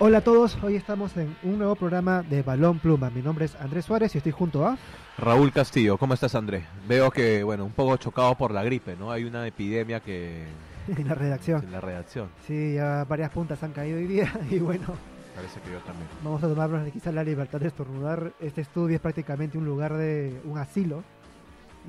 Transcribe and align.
Hola 0.00 0.18
a 0.18 0.20
todos, 0.20 0.56
hoy 0.62 0.76
estamos 0.76 1.16
en 1.16 1.34
un 1.42 1.58
nuevo 1.58 1.74
programa 1.74 2.22
de 2.22 2.42
Balón 2.42 2.78
Pluma. 2.78 3.10
Mi 3.10 3.20
nombre 3.20 3.46
es 3.46 3.56
Andrés 3.56 3.84
Suárez 3.84 4.14
y 4.14 4.18
estoy 4.18 4.30
junto 4.30 4.64
a 4.64 4.78
Raúl 5.18 5.50
Castillo. 5.52 5.98
¿Cómo 5.98 6.14
estás, 6.14 6.36
Andrés? 6.36 6.64
Veo 6.86 7.10
que, 7.10 7.42
bueno, 7.42 7.64
un 7.64 7.72
poco 7.72 7.96
chocado 7.96 8.36
por 8.36 8.52
la 8.52 8.62
gripe, 8.62 8.94
¿no? 8.96 9.10
Hay 9.10 9.24
una 9.24 9.44
epidemia 9.46 9.98
que... 9.98 10.44
en 10.88 11.08
la 11.08 11.14
redacción. 11.14 11.64
En 11.64 11.72
la 11.72 11.80
redacción. 11.80 12.28
Sí, 12.46 12.74
ya 12.74 13.04
varias 13.08 13.30
puntas 13.30 13.60
han 13.64 13.72
caído 13.72 13.98
hoy 13.98 14.06
día 14.06 14.32
y 14.50 14.60
bueno, 14.60 14.86
Parece 15.34 15.60
que 15.60 15.72
yo 15.72 15.78
también. 15.80 16.08
vamos 16.22 16.42
a 16.44 16.48
tomarnos 16.48 16.92
quizás 16.92 17.12
la 17.14 17.24
libertad 17.24 17.58
de 17.60 17.68
estornudar. 17.68 18.32
Este 18.40 18.60
estudio 18.60 18.94
es 18.96 19.00
prácticamente 19.00 19.58
un 19.58 19.64
lugar 19.64 19.94
de 19.96 20.40
un 20.44 20.58
asilo 20.58 21.02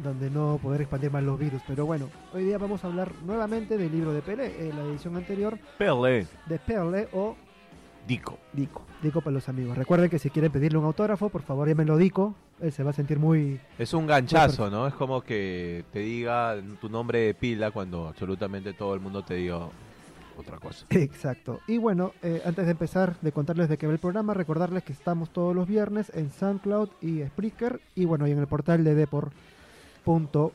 donde 0.04 0.30
no 0.32 0.60
poder 0.62 0.82
expandir 0.82 1.12
más 1.12 1.23
los 1.23 1.38
virus. 1.38 1.62
Pero 1.68 1.86
bueno, 1.86 2.10
hoy 2.34 2.44
día 2.44 2.57
vamos 2.57 2.84
a 2.84 2.88
hablar 2.88 3.12
nuevamente 3.23 3.77
del 3.77 3.91
libro 3.91 4.13
de 4.13 4.21
Pelé, 4.21 4.70
en 4.70 4.77
la 4.77 4.84
edición 4.85 5.16
anterior 5.16 5.60
Pele. 5.77 6.26
de 6.48 6.60
Perle 6.60 7.07
o 7.13 7.35
Dico. 8.09 8.40
Dico. 8.54 8.81
Dico 9.04 9.22
para 9.22 9.36
los 9.36 9.48
amigos. 9.49 9.77
Recuerden 9.77 10.09
que 10.09 10.18
si 10.18 10.31
quieren 10.31 10.52
pedirle 10.52 10.80
un 10.80 10.86
autógrafo, 10.86 11.30
por 11.30 11.44
favor 11.44 11.68
llámenlo 11.68 11.95
Dico. 11.95 12.34
Él 12.59 12.72
se 12.72 12.82
va 12.82 12.90
a 12.90 12.94
sentir 12.94 13.20
muy... 13.20 13.59
Es 13.77 13.94
un 13.94 14.08
ganchazo, 14.08 14.72
¿no? 14.72 14.88
Es 14.88 14.95
como 14.95 15.22
que 15.22 15.85
te 15.94 15.99
diga 15.99 16.55
tu 16.82 16.90
nombre 16.90 17.20
de 17.20 17.34
pila 17.35 17.70
cuando 17.70 18.08
absolutamente 18.08 18.73
todo 18.73 18.95
el 18.95 18.99
mundo 18.99 19.22
te 19.22 19.35
diga 19.35 19.59
otra 20.35 20.58
cosa. 20.58 20.88
Exacto. 20.90 21.59
Y 21.68 21.77
bueno, 21.77 22.13
eh, 22.23 22.41
antes 22.44 22.66
de 22.66 22.72
empezar 22.72 23.16
de 23.22 23.32
contarles 23.32 23.70
de 23.70 23.77
qué 23.77 23.85
va 23.85 23.94
el 23.94 23.99
programa, 23.99 24.34
recordarles 24.34 24.84
que 24.84 24.91
estamos 24.91 25.30
todos 25.30 25.55
los 25.55 25.68
viernes 25.68 26.12
en 26.16 26.32
SoundCloud 26.32 26.90
y 27.02 27.21
Spreaker 27.27 27.80
y 27.94 28.05
bueno, 28.05 28.27
y 28.27 28.32
en 28.32 28.40
el 28.40 28.48
portal 28.48 28.84
de 28.84 28.96
depor.com. 28.96 30.52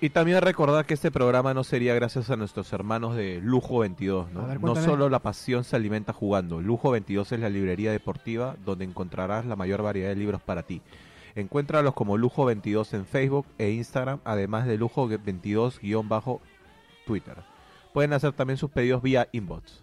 Y 0.00 0.10
también 0.10 0.40
recordar 0.40 0.86
que 0.86 0.94
este 0.94 1.10
programa 1.10 1.52
no 1.52 1.64
sería 1.64 1.92
gracias 1.94 2.30
a 2.30 2.36
nuestros 2.36 2.72
hermanos 2.72 3.16
de 3.16 3.40
Lujo 3.42 3.80
22, 3.80 4.30
¿no? 4.30 4.46
Ver, 4.46 4.62
no 4.62 4.76
solo 4.76 5.08
la 5.08 5.18
pasión 5.20 5.64
se 5.64 5.74
alimenta 5.74 6.12
jugando. 6.12 6.60
Lujo 6.60 6.92
22 6.92 7.32
es 7.32 7.40
la 7.40 7.48
librería 7.48 7.90
deportiva 7.90 8.54
donde 8.64 8.84
encontrarás 8.84 9.44
la 9.44 9.56
mayor 9.56 9.82
variedad 9.82 10.10
de 10.10 10.16
libros 10.16 10.40
para 10.40 10.62
ti. 10.62 10.82
Encuéntralos 11.34 11.94
como 11.94 12.16
Lujo 12.16 12.44
22 12.44 12.94
en 12.94 13.06
Facebook 13.06 13.46
e 13.58 13.70
Instagram, 13.70 14.20
además 14.24 14.66
de 14.66 14.78
Lujo 14.78 15.08
22-Twitter. 15.08 17.38
Pueden 17.92 18.12
hacer 18.12 18.32
también 18.32 18.56
sus 18.56 18.70
pedidos 18.70 19.02
vía 19.02 19.28
inbox. 19.32 19.82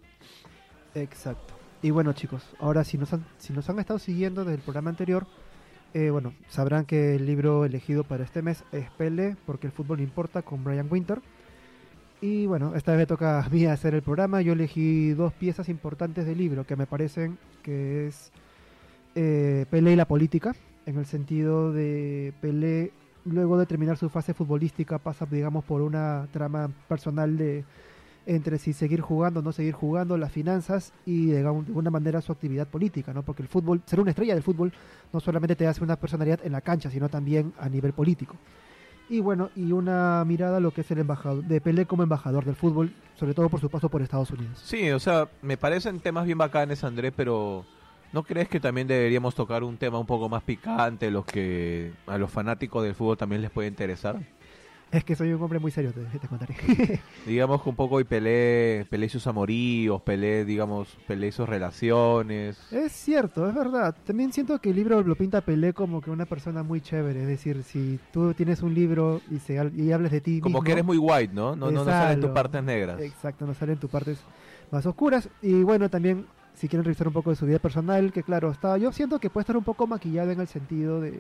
Exacto. 0.96 1.54
Y 1.82 1.92
bueno 1.92 2.14
chicos, 2.14 2.42
ahora 2.60 2.86
si 2.86 2.98
nos 2.98 3.12
han, 3.12 3.26
si 3.38 3.52
nos 3.52 3.70
han 3.70 3.80
estado 3.80 4.00
siguiendo 4.00 4.46
desde 4.46 4.56
el 4.56 4.62
programa 4.62 4.90
anterior, 4.90 5.28
eh, 5.94 6.10
bueno, 6.10 6.34
sabrán 6.50 6.86
que 6.86 7.16
el 7.16 7.26
libro 7.26 7.66
elegido 7.66 8.04
para 8.04 8.24
este 8.24 8.42
mes 8.42 8.64
es 8.72 8.90
Pele, 8.92 9.36
porque 9.46 9.68
el 9.68 9.74
fútbol 9.74 10.02
importa, 10.02 10.42
con 10.42 10.64
Brian 10.64 10.88
Winter. 10.90 11.22
Y 12.20 12.48
bueno, 12.48 12.74
esta 12.76 12.94
vez 12.94 13.00
me 13.00 13.06
toca 13.06 13.44
a 13.44 13.50
mí 13.50 13.66
hacer 13.66 13.94
el 13.94 14.02
programa. 14.02 14.42
Yo 14.42 14.54
elegí 14.54 15.12
dos 15.12 15.34
piezas 15.34 15.70
importantes 15.70 16.26
del 16.26 16.38
libro 16.38 16.66
que 16.66 16.76
me 16.76 16.88
parecen 16.88 17.38
que 17.62 18.08
es 18.08 18.32
eh, 19.16 19.66
Pelé 19.70 19.94
y 19.94 19.96
la 19.96 20.08
política, 20.08 20.56
en 20.86 20.98
el 20.98 21.06
sentido 21.06 21.72
de 21.72 22.34
Pelé, 22.42 22.92
luego 23.26 23.58
de 23.58 23.66
terminar 23.66 23.98
su 23.98 24.10
fase 24.10 24.34
futbolística, 24.34 24.98
pasa, 24.98 25.28
digamos, 25.30 25.64
por 25.64 25.82
una 25.82 26.28
trama 26.32 26.70
personal 26.88 27.38
de 27.38 27.66
entre 28.26 28.58
si 28.58 28.74
seguir 28.74 29.02
jugando 29.02 29.40
o 29.40 29.44
no 29.44 29.52
seguir 29.52 29.74
jugando, 29.74 30.18
las 30.18 30.32
finanzas 30.32 30.94
y 31.06 31.28
de 31.28 31.40
alguna 31.40 31.90
manera 31.90 32.22
su 32.22 32.32
actividad 32.32 32.68
política, 32.68 33.14
¿no? 33.14 33.24
Porque 33.24 33.42
el 33.42 33.48
fútbol, 33.48 33.82
ser 33.86 34.00
una 34.00 34.12
estrella 34.12 34.34
del 34.34 34.44
fútbol 34.44 34.74
no 35.12 35.20
solamente 35.20 35.56
te 35.56 35.68
hace 35.68 35.84
una 35.84 35.96
personalidad 35.96 36.40
en 36.44 36.52
la 36.52 36.62
cancha, 36.62 36.90
sino 36.90 37.10
también 37.10 37.54
a 37.60 37.70
nivel 37.70 37.94
político. 37.94 38.36
Y 39.10 39.20
bueno, 39.20 39.50
y 39.56 39.72
una 39.72 40.24
mirada 40.26 40.58
a 40.58 40.60
lo 40.60 40.72
que 40.72 40.82
es 40.82 40.92
el 40.92 41.00
embajador, 41.00 41.44
de 41.44 41.60
Pelé 41.60 41.86
como 41.86 42.04
embajador 42.04 42.46
del 42.46 42.56
fútbol, 42.56 42.94
sobre 43.16 43.34
todo 43.34 43.50
por 43.50 43.60
su 43.60 43.70
paso 43.70 43.90
por 43.90 44.02
Estados 44.02 44.32
Unidos. 44.32 44.60
Sí, 44.64 44.90
o 44.92 45.00
sea, 45.00 45.28
me 45.42 45.58
parecen 45.58 46.00
temas 46.00 46.26
bien 46.26 46.38
bacanes, 46.38 46.84
Andrés, 46.84 47.14
pero 47.16 47.66
¿no 48.14 48.24
crees 48.24 48.48
que 48.48 48.60
también 48.60 48.88
deberíamos 48.88 49.36
tocar 49.36 49.64
un 49.64 49.78
tema 49.78 50.00
un 50.00 50.06
poco 50.06 50.30
más 50.30 50.44
picante, 50.44 51.12
los 51.12 51.26
que 51.26 51.92
a 52.08 52.18
los 52.18 52.32
fanáticos 52.32 52.84
del 52.84 52.96
fútbol 52.96 53.18
también 53.18 53.42
les 53.42 53.52
puede 53.52 53.68
interesar? 53.68 54.20
Es 55.04 55.04
que 55.04 55.16
soy 55.16 55.34
un 55.34 55.42
hombre 55.42 55.60
muy 55.60 55.72
serio, 55.72 55.92
te, 55.92 56.20
te 56.20 56.28
contaré. 56.28 56.56
Digamos 57.26 57.64
que 57.64 57.70
un 57.70 57.76
poco 57.76 58.00
y 58.00 58.04
Pelé 58.04 58.86
y 58.92 59.10
sus 59.10 59.26
amoríos, 59.26 60.02
Pelé, 60.04 60.46
digamos, 60.46 60.98
Pelé 61.08 61.28
y 61.28 61.32
sus 61.32 61.50
relaciones. 61.50 62.60
es 62.72 62.92
cierto, 62.92 63.48
es 63.50 63.56
verdad. 63.56 63.96
También 64.06 64.32
siento 64.32 64.60
que 64.60 64.70
el 64.70 64.76
libro 64.76 65.02
lo 65.02 65.16
pinta 65.16 65.42
Pelé 65.42 65.74
como 65.74 66.00
que 66.00 66.12
una 66.12 66.26
persona 66.26 66.62
muy 66.62 66.80
chévere. 66.80 67.22
Es 67.22 67.28
decir, 67.28 67.64
si 67.64 68.00
tú 68.12 68.34
tienes 68.34 68.62
un 68.62 68.74
libro 68.74 69.22
y, 69.32 69.40
se, 69.40 69.56
y 69.76 69.92
hables 69.92 70.12
de 70.12 70.22
ti 70.22 70.40
Como 70.40 70.60
mismo, 70.60 70.64
que 70.64 70.72
eres 70.74 70.86
muy 70.86 70.98
white, 70.98 71.34
¿no? 71.34 71.56
No, 71.56 71.72
no, 71.72 71.84
no 71.84 71.86
salen 71.86 72.22
tus 72.22 72.30
partes 72.30 72.64
negras. 72.64 73.02
Exacto, 73.02 73.48
no 73.48 73.54
salen 73.56 73.78
tus 73.78 73.90
partes 73.90 74.20
más 74.72 74.86
oscuras. 74.86 75.28
Y 75.42 75.64
bueno, 75.64 75.90
también 75.90 76.28
si 76.54 76.68
quieren 76.68 76.86
revisar 76.86 77.08
un 77.08 77.14
poco 77.14 77.32
de 77.32 77.36
su 77.36 77.48
vida 77.48 77.58
personal, 77.58 78.12
que 78.12 78.22
claro, 78.22 78.52
está, 78.52 78.78
yo 78.78 78.92
siento 78.92 79.18
que 79.20 79.32
puede 79.32 79.42
estar 79.42 79.58
un 79.58 79.64
poco 79.64 79.88
maquillado 79.88 80.30
en 80.30 80.40
el 80.40 80.48
sentido 80.48 81.02
de 81.02 81.20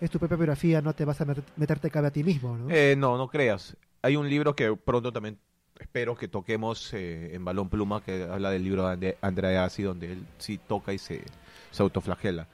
es 0.00 0.10
tu 0.10 0.18
propia 0.18 0.36
biografía, 0.36 0.80
no 0.80 0.92
te 0.94 1.04
vas 1.04 1.20
a 1.20 1.26
met- 1.26 1.42
meterte 1.56 1.90
cabe 1.90 2.08
a 2.08 2.10
ti 2.10 2.24
mismo, 2.24 2.56
¿no? 2.56 2.70
Eh, 2.70 2.94
no, 2.96 3.16
no 3.18 3.28
creas. 3.28 3.76
Hay 4.02 4.16
un 4.16 4.28
libro 4.28 4.54
que 4.56 4.74
pronto 4.76 5.12
también 5.12 5.38
espero 5.78 6.14
que 6.16 6.28
toquemos 6.28 6.92
eh, 6.94 7.34
en 7.34 7.44
Balón 7.44 7.68
Pluma, 7.68 8.02
que 8.02 8.24
habla 8.24 8.50
del 8.50 8.64
libro 8.64 8.88
de 8.96 9.16
Andrea 9.20 9.64
Assi, 9.64 9.82
donde 9.82 10.12
él 10.12 10.26
sí 10.38 10.58
toca 10.58 10.92
y 10.92 10.98
se, 10.98 11.22
se 11.70 11.82
autoflagela. 11.82 12.46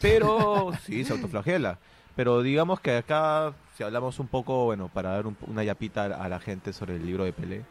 Pero, 0.00 0.72
sí, 0.84 1.04
se 1.04 1.12
autoflagela. 1.12 1.78
Pero 2.16 2.42
digamos 2.42 2.80
que 2.80 2.96
acá, 2.96 3.52
si 3.76 3.82
hablamos 3.82 4.18
un 4.18 4.28
poco, 4.28 4.64
bueno, 4.66 4.88
para 4.88 5.10
dar 5.10 5.26
un- 5.26 5.36
una 5.46 5.64
yapita 5.64 6.04
a, 6.04 6.24
a 6.24 6.28
la 6.28 6.40
gente 6.40 6.72
sobre 6.72 6.96
el 6.96 7.04
libro 7.04 7.24
de 7.24 7.32
Pelé, 7.32 7.62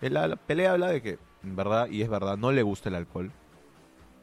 él 0.00 0.16
habla- 0.16 0.36
Pelé 0.36 0.66
habla 0.68 0.88
de 0.88 1.00
que, 1.02 1.18
en 1.42 1.56
verdad, 1.56 1.88
y 1.88 2.02
es 2.02 2.08
verdad, 2.08 2.36
no 2.36 2.52
le 2.52 2.62
gusta 2.62 2.88
el 2.88 2.94
alcohol, 2.96 3.30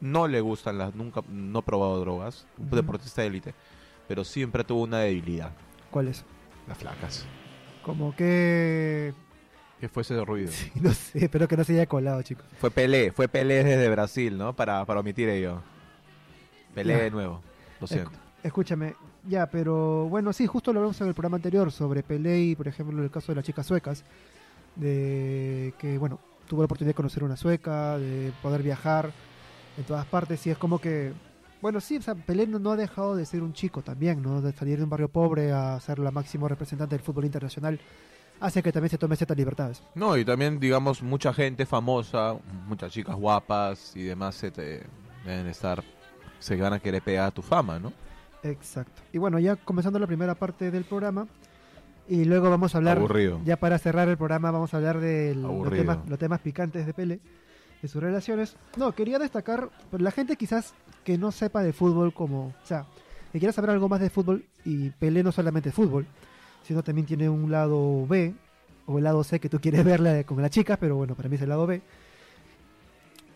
no 0.00 0.28
le 0.28 0.40
gustan 0.40 0.78
las, 0.78 0.94
nunca, 0.94 1.22
no 1.28 1.60
ha 1.60 1.62
probado 1.62 1.98
drogas, 2.00 2.46
un 2.58 2.66
Ujú. 2.66 2.76
deportista 2.76 3.22
de 3.22 3.28
élite, 3.28 3.54
pero 4.08 4.24
siempre 4.24 4.64
tuvo 4.64 4.82
una 4.82 4.98
debilidad, 5.00 5.52
¿Cuál 5.90 6.08
es? 6.08 6.24
las 6.66 6.78
flacas. 6.78 7.26
Como 7.82 8.14
que... 8.16 9.12
Que 9.80 9.88
fue 9.88 10.02
ese 10.02 10.22
ruido. 10.24 10.50
sí, 10.52 10.70
no 10.76 10.92
sé, 10.94 11.24
espero 11.24 11.46
que 11.48 11.56
no 11.56 11.64
se 11.64 11.72
haya 11.74 11.86
colado, 11.86 12.22
chicos. 12.22 12.46
Fue 12.58 12.70
Pelé, 12.70 13.12
fue 13.12 13.28
Pelé 13.28 13.62
desde 13.64 13.88
Brasil, 13.90 14.36
¿no? 14.38 14.54
Para, 14.54 14.84
para 14.84 15.00
omitir 15.00 15.28
ello. 15.28 15.60
Pelé 16.74 16.94
Ya. 16.94 17.02
de 17.04 17.10
nuevo, 17.10 17.42
lo 17.80 17.86
siento. 17.86 18.10
Escúchame, 18.42 18.94
ya, 19.26 19.46
pero 19.46 20.06
bueno, 20.08 20.32
sí, 20.32 20.46
justo 20.46 20.72
lo 20.72 20.80
hablamos 20.80 21.00
en 21.00 21.08
el 21.08 21.14
programa 21.14 21.36
anterior 21.36 21.70
sobre 21.72 22.02
Pelé 22.02 22.40
y, 22.40 22.56
por 22.56 22.68
ejemplo, 22.68 23.02
el 23.02 23.10
caso 23.10 23.32
de 23.32 23.36
las 23.36 23.44
chicas 23.44 23.66
suecas, 23.66 24.04
de 24.76 25.72
que, 25.78 25.98
bueno, 25.98 26.18
tuvo 26.48 26.60
la 26.62 26.66
oportunidad 26.66 26.90
de 26.90 26.94
conocer 26.96 27.24
una 27.24 27.36
sueca, 27.36 27.96
de 27.98 28.32
poder 28.42 28.62
viajar 28.62 29.10
en 29.78 29.84
todas 29.84 30.04
partes, 30.06 30.46
y 30.46 30.50
es 30.50 30.58
como 30.58 30.78
que, 30.78 31.12
bueno, 31.64 31.80
sí, 31.80 31.96
o 31.96 32.02
sea, 32.02 32.14
Pelé 32.14 32.46
no, 32.46 32.58
no 32.58 32.72
ha 32.72 32.76
dejado 32.76 33.16
de 33.16 33.24
ser 33.24 33.42
un 33.42 33.54
chico 33.54 33.80
también, 33.80 34.20
¿no? 34.20 34.42
De 34.42 34.52
salir 34.52 34.76
de 34.76 34.84
un 34.84 34.90
barrio 34.90 35.08
pobre 35.08 35.50
a 35.50 35.80
ser 35.80 35.98
la 35.98 36.10
máximo 36.10 36.46
representante 36.46 36.94
del 36.94 37.02
fútbol 37.02 37.24
internacional, 37.24 37.80
hace 38.38 38.62
que 38.62 38.70
también 38.70 38.90
se 38.90 38.98
tome 38.98 39.16
ciertas 39.16 39.34
libertades. 39.34 39.82
No, 39.94 40.14
y 40.18 40.26
también, 40.26 40.60
digamos, 40.60 41.02
mucha 41.02 41.32
gente 41.32 41.64
famosa, 41.64 42.36
muchas 42.66 42.92
chicas 42.92 43.16
guapas 43.16 43.96
y 43.96 44.02
demás 44.02 44.34
se 44.34 44.50
te 44.50 44.82
deben 45.24 45.46
estar, 45.46 45.82
se 46.38 46.54
van 46.54 46.74
a 46.74 46.80
querer 46.80 47.00
pegar 47.00 47.28
a 47.28 47.30
tu 47.30 47.40
fama, 47.40 47.78
¿no? 47.78 47.94
Exacto. 48.42 49.00
Y 49.14 49.16
bueno, 49.16 49.38
ya 49.38 49.56
comenzando 49.56 49.98
la 49.98 50.06
primera 50.06 50.34
parte 50.34 50.70
del 50.70 50.84
programa, 50.84 51.26
y 52.06 52.26
luego 52.26 52.50
vamos 52.50 52.74
a 52.74 52.78
hablar... 52.78 52.98
Aburrido. 52.98 53.40
Ya 53.46 53.56
para 53.56 53.78
cerrar 53.78 54.10
el 54.10 54.18
programa 54.18 54.50
vamos 54.50 54.74
a 54.74 54.76
hablar 54.76 55.00
de 55.00 55.34
los 55.34 55.70
temas, 55.70 56.06
los 56.06 56.18
temas 56.18 56.40
picantes 56.40 56.84
de 56.84 56.92
Pele, 56.92 57.20
de 57.84 57.88
sus 57.88 58.02
relaciones. 58.02 58.56
No, 58.78 58.92
quería 58.92 59.18
destacar, 59.18 59.68
pero 59.90 60.02
la 60.02 60.10
gente 60.10 60.36
quizás 60.36 60.72
que 61.04 61.18
no 61.18 61.30
sepa 61.30 61.62
de 61.62 61.74
fútbol 61.74 62.14
como, 62.14 62.46
o 62.46 62.66
sea, 62.66 62.86
que 63.30 63.38
quiera 63.38 63.52
saber 63.52 63.68
algo 63.68 63.90
más 63.90 64.00
de 64.00 64.08
fútbol 64.08 64.46
y 64.64 64.88
Pelé 64.88 65.22
no 65.22 65.32
solamente 65.32 65.70
fútbol, 65.70 66.06
sino 66.62 66.82
también 66.82 67.06
tiene 67.06 67.28
un 67.28 67.50
lado 67.50 68.06
B 68.06 68.32
o 68.86 68.96
el 68.96 69.04
lado 69.04 69.22
C 69.22 69.38
que 69.38 69.50
tú 69.50 69.60
quieres 69.60 69.84
verla 69.92 70.24
con 70.24 70.40
la 70.40 70.48
chica, 70.48 70.78
pero 70.78 70.96
bueno, 70.96 71.14
para 71.14 71.28
mí 71.28 71.36
es 71.36 71.42
el 71.42 71.50
lado 71.50 71.66
B, 71.66 71.82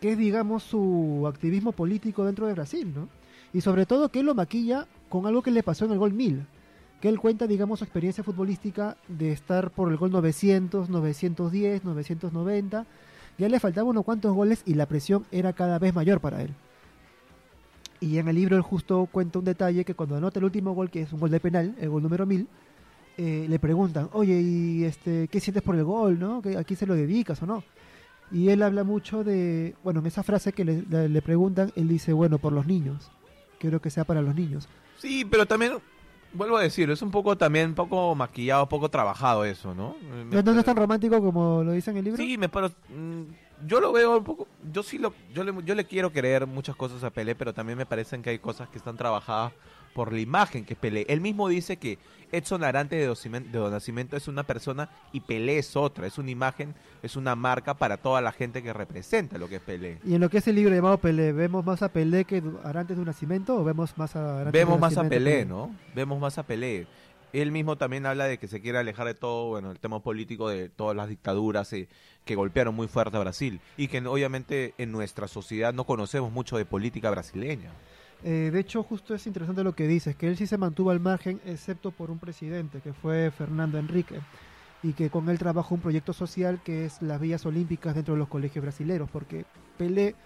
que 0.00 0.12
es 0.12 0.18
digamos 0.18 0.62
su 0.62 1.26
activismo 1.28 1.72
político 1.72 2.24
dentro 2.24 2.46
de 2.46 2.54
Brasil, 2.54 2.90
¿no? 2.94 3.10
Y 3.52 3.60
sobre 3.60 3.84
todo 3.84 4.08
que 4.08 4.20
él 4.20 4.26
lo 4.26 4.34
maquilla 4.34 4.86
con 5.10 5.26
algo 5.26 5.42
que 5.42 5.50
le 5.50 5.62
pasó 5.62 5.84
en 5.84 5.92
el 5.92 5.98
gol 5.98 6.14
1000 6.14 6.46
que 7.02 7.08
él 7.08 7.20
cuenta, 7.20 7.46
digamos, 7.46 7.78
su 7.78 7.84
experiencia 7.84 8.24
futbolística 8.24 8.96
de 9.06 9.30
estar 9.30 9.70
por 9.70 9.88
el 9.88 9.96
gol 9.96 10.10
900, 10.10 10.88
910, 10.88 11.84
990. 11.84 12.86
Ya 13.38 13.48
le 13.48 13.60
faltaban 13.60 13.88
unos 13.88 14.04
cuantos 14.04 14.34
goles 14.34 14.62
y 14.66 14.74
la 14.74 14.86
presión 14.86 15.24
era 15.30 15.52
cada 15.52 15.78
vez 15.78 15.94
mayor 15.94 16.20
para 16.20 16.42
él. 16.42 16.50
Y 18.00 18.18
en 18.18 18.28
el 18.28 18.36
libro 18.36 18.56
él 18.56 18.62
justo 18.62 19.08
cuenta 19.10 19.38
un 19.38 19.44
detalle 19.44 19.84
que 19.84 19.94
cuando 19.94 20.16
anota 20.16 20.38
el 20.38 20.44
último 20.44 20.72
gol, 20.74 20.90
que 20.90 21.02
es 21.02 21.12
un 21.12 21.20
gol 21.20 21.30
de 21.30 21.40
penal, 21.40 21.74
el 21.80 21.88
gol 21.88 22.02
número 22.02 22.26
1000, 22.26 22.46
eh, 23.16 23.46
le 23.48 23.58
preguntan, 23.58 24.08
oye, 24.12 24.40
¿y 24.40 24.84
este, 24.84 25.26
qué 25.28 25.40
sientes 25.40 25.62
por 25.62 25.74
el 25.74 25.84
gol? 25.84 26.18
¿no? 26.18 26.40
¿Que- 26.42 26.56
¿A 26.56 26.64
quién 26.64 26.76
se 26.76 26.86
lo 26.86 26.94
dedicas 26.94 27.42
o 27.42 27.46
no? 27.46 27.64
Y 28.30 28.50
él 28.50 28.62
habla 28.62 28.84
mucho 28.84 29.24
de, 29.24 29.74
bueno, 29.82 30.00
en 30.00 30.06
esa 30.06 30.22
frase 30.22 30.52
que 30.52 30.64
le, 30.64 30.82
le- 30.82 31.08
le 31.08 31.22
preguntan, 31.22 31.72
él 31.74 31.88
dice, 31.88 32.12
bueno, 32.12 32.38
por 32.38 32.52
los 32.52 32.66
niños. 32.66 33.10
Quiero 33.58 33.80
que 33.80 33.90
sea 33.90 34.04
para 34.04 34.22
los 34.22 34.34
niños. 34.36 34.68
Sí, 34.98 35.24
pero 35.24 35.46
también, 35.46 35.72
vuelvo 36.32 36.56
a 36.56 36.62
decir, 36.62 36.90
es 36.90 37.02
un 37.02 37.10
poco 37.10 37.36
también, 37.36 37.68
un 37.70 37.74
poco 37.74 38.14
maquillado, 38.14 38.68
poco 38.68 38.88
trabajado 38.88 39.44
eso, 39.44 39.74
¿No, 39.74 39.96
no 40.30 40.58
es 40.58 40.64
tan 40.64 40.76
romántico 40.76 41.20
como 41.20 41.62
lo 41.64 41.72
dice 41.72 41.90
en 41.90 41.96
el 41.98 42.04
libro? 42.04 42.22
Sí, 42.22 42.36
me 42.38 42.48
paro- 42.48 42.72
mm, 42.88 43.22
yo 43.66 43.80
lo 43.80 43.92
veo 43.92 44.18
un 44.18 44.24
poco, 44.24 44.46
yo 44.72 44.82
sí 44.82 44.98
lo, 44.98 45.12
yo 45.34 45.42
le, 45.44 45.52
yo 45.64 45.74
le 45.74 45.84
quiero 45.84 46.12
creer 46.12 46.46
muchas 46.46 46.76
cosas 46.76 47.02
a 47.04 47.10
Pelé, 47.10 47.34
pero 47.34 47.52
también 47.52 47.76
me 47.78 47.86
parecen 47.86 48.22
que 48.22 48.30
hay 48.30 48.38
cosas 48.38 48.68
que 48.68 48.78
están 48.78 48.96
trabajadas 48.96 49.52
por 49.94 50.12
la 50.12 50.20
imagen 50.20 50.64
que 50.64 50.74
es 50.74 50.78
Pelé. 50.78 51.06
Él 51.08 51.20
mismo 51.20 51.48
dice 51.48 51.76
que 51.76 51.98
Edson 52.32 52.62
Arantes 52.62 52.98
de 52.98 53.06
Don 53.06 53.52
de 53.52 53.58
Don 53.58 53.72
Nacimiento 53.72 54.16
es 54.16 54.28
una 54.28 54.42
persona 54.42 54.90
y 55.12 55.20
Pelé 55.20 55.58
es 55.58 55.76
otra, 55.76 56.06
es 56.06 56.18
una 56.18 56.30
imagen, 56.30 56.74
es 57.02 57.16
una 57.16 57.34
marca 57.34 57.74
para 57.74 57.96
toda 57.96 58.20
la 58.20 58.32
gente 58.32 58.62
que 58.62 58.72
representa 58.72 59.38
lo 59.38 59.48
que 59.48 59.56
es 59.56 59.62
Pelé. 59.62 59.98
Y 60.04 60.14
en 60.14 60.20
lo 60.20 60.28
que 60.28 60.38
es 60.38 60.48
el 60.48 60.56
libro 60.56 60.74
llamado 60.74 60.98
Pelé, 60.98 61.32
¿vemos 61.32 61.64
más 61.64 61.82
a 61.82 61.88
Pelé 61.90 62.24
que 62.24 62.42
Arantes 62.64 62.96
de 62.96 63.04
Nacimiento 63.04 63.56
o 63.56 63.64
vemos 63.64 63.96
más 63.96 64.14
a 64.16 64.40
Arantes 64.40 64.52
Vemos 64.52 64.76
de 64.76 64.80
más 64.80 64.96
a 64.96 65.08
Pelé, 65.08 65.44
¿no? 65.44 65.74
Vemos 65.94 66.20
más 66.20 66.38
a 66.38 66.42
Pelé. 66.42 66.86
Él 67.32 67.52
mismo 67.52 67.76
también 67.76 68.06
habla 68.06 68.24
de 68.24 68.38
que 68.38 68.48
se 68.48 68.60
quiere 68.60 68.78
alejar 68.78 69.06
de 69.06 69.14
todo, 69.14 69.48
bueno, 69.48 69.70
el 69.70 69.78
tema 69.78 70.00
político 70.00 70.48
de 70.48 70.70
todas 70.70 70.96
las 70.96 71.08
dictaduras 71.08 71.70
eh, 71.74 71.88
que 72.24 72.34
golpearon 72.34 72.74
muy 72.74 72.88
fuerte 72.88 73.16
a 73.16 73.20
Brasil 73.20 73.60
y 73.76 73.88
que 73.88 73.98
obviamente 74.06 74.74
en 74.78 74.92
nuestra 74.92 75.28
sociedad 75.28 75.74
no 75.74 75.84
conocemos 75.84 76.32
mucho 76.32 76.56
de 76.56 76.64
política 76.64 77.10
brasileña. 77.10 77.70
Eh, 78.24 78.50
de 78.52 78.60
hecho, 78.60 78.82
justo 78.82 79.14
es 79.14 79.26
interesante 79.26 79.62
lo 79.62 79.74
que 79.74 79.86
dices, 79.86 80.16
que 80.16 80.28
él 80.28 80.36
sí 80.36 80.46
se 80.46 80.58
mantuvo 80.58 80.90
al 80.90 81.00
margen, 81.00 81.40
excepto 81.44 81.90
por 81.90 82.10
un 82.10 82.18
presidente, 82.18 82.80
que 82.80 82.92
fue 82.92 83.30
Fernando 83.30 83.78
Enrique, 83.78 84.20
y 84.82 84.92
que 84.92 85.10
con 85.10 85.28
él 85.28 85.38
trabajó 85.38 85.74
un 85.74 85.80
proyecto 85.80 86.12
social 86.12 86.60
que 86.64 86.84
es 86.84 87.00
las 87.02 87.20
vías 87.20 87.46
olímpicas 87.46 87.94
dentro 87.94 88.14
de 88.14 88.18
los 88.18 88.28
colegios 88.28 88.62
brasileños, 88.62 89.08
porque 89.10 89.44
Pelé 89.76 90.16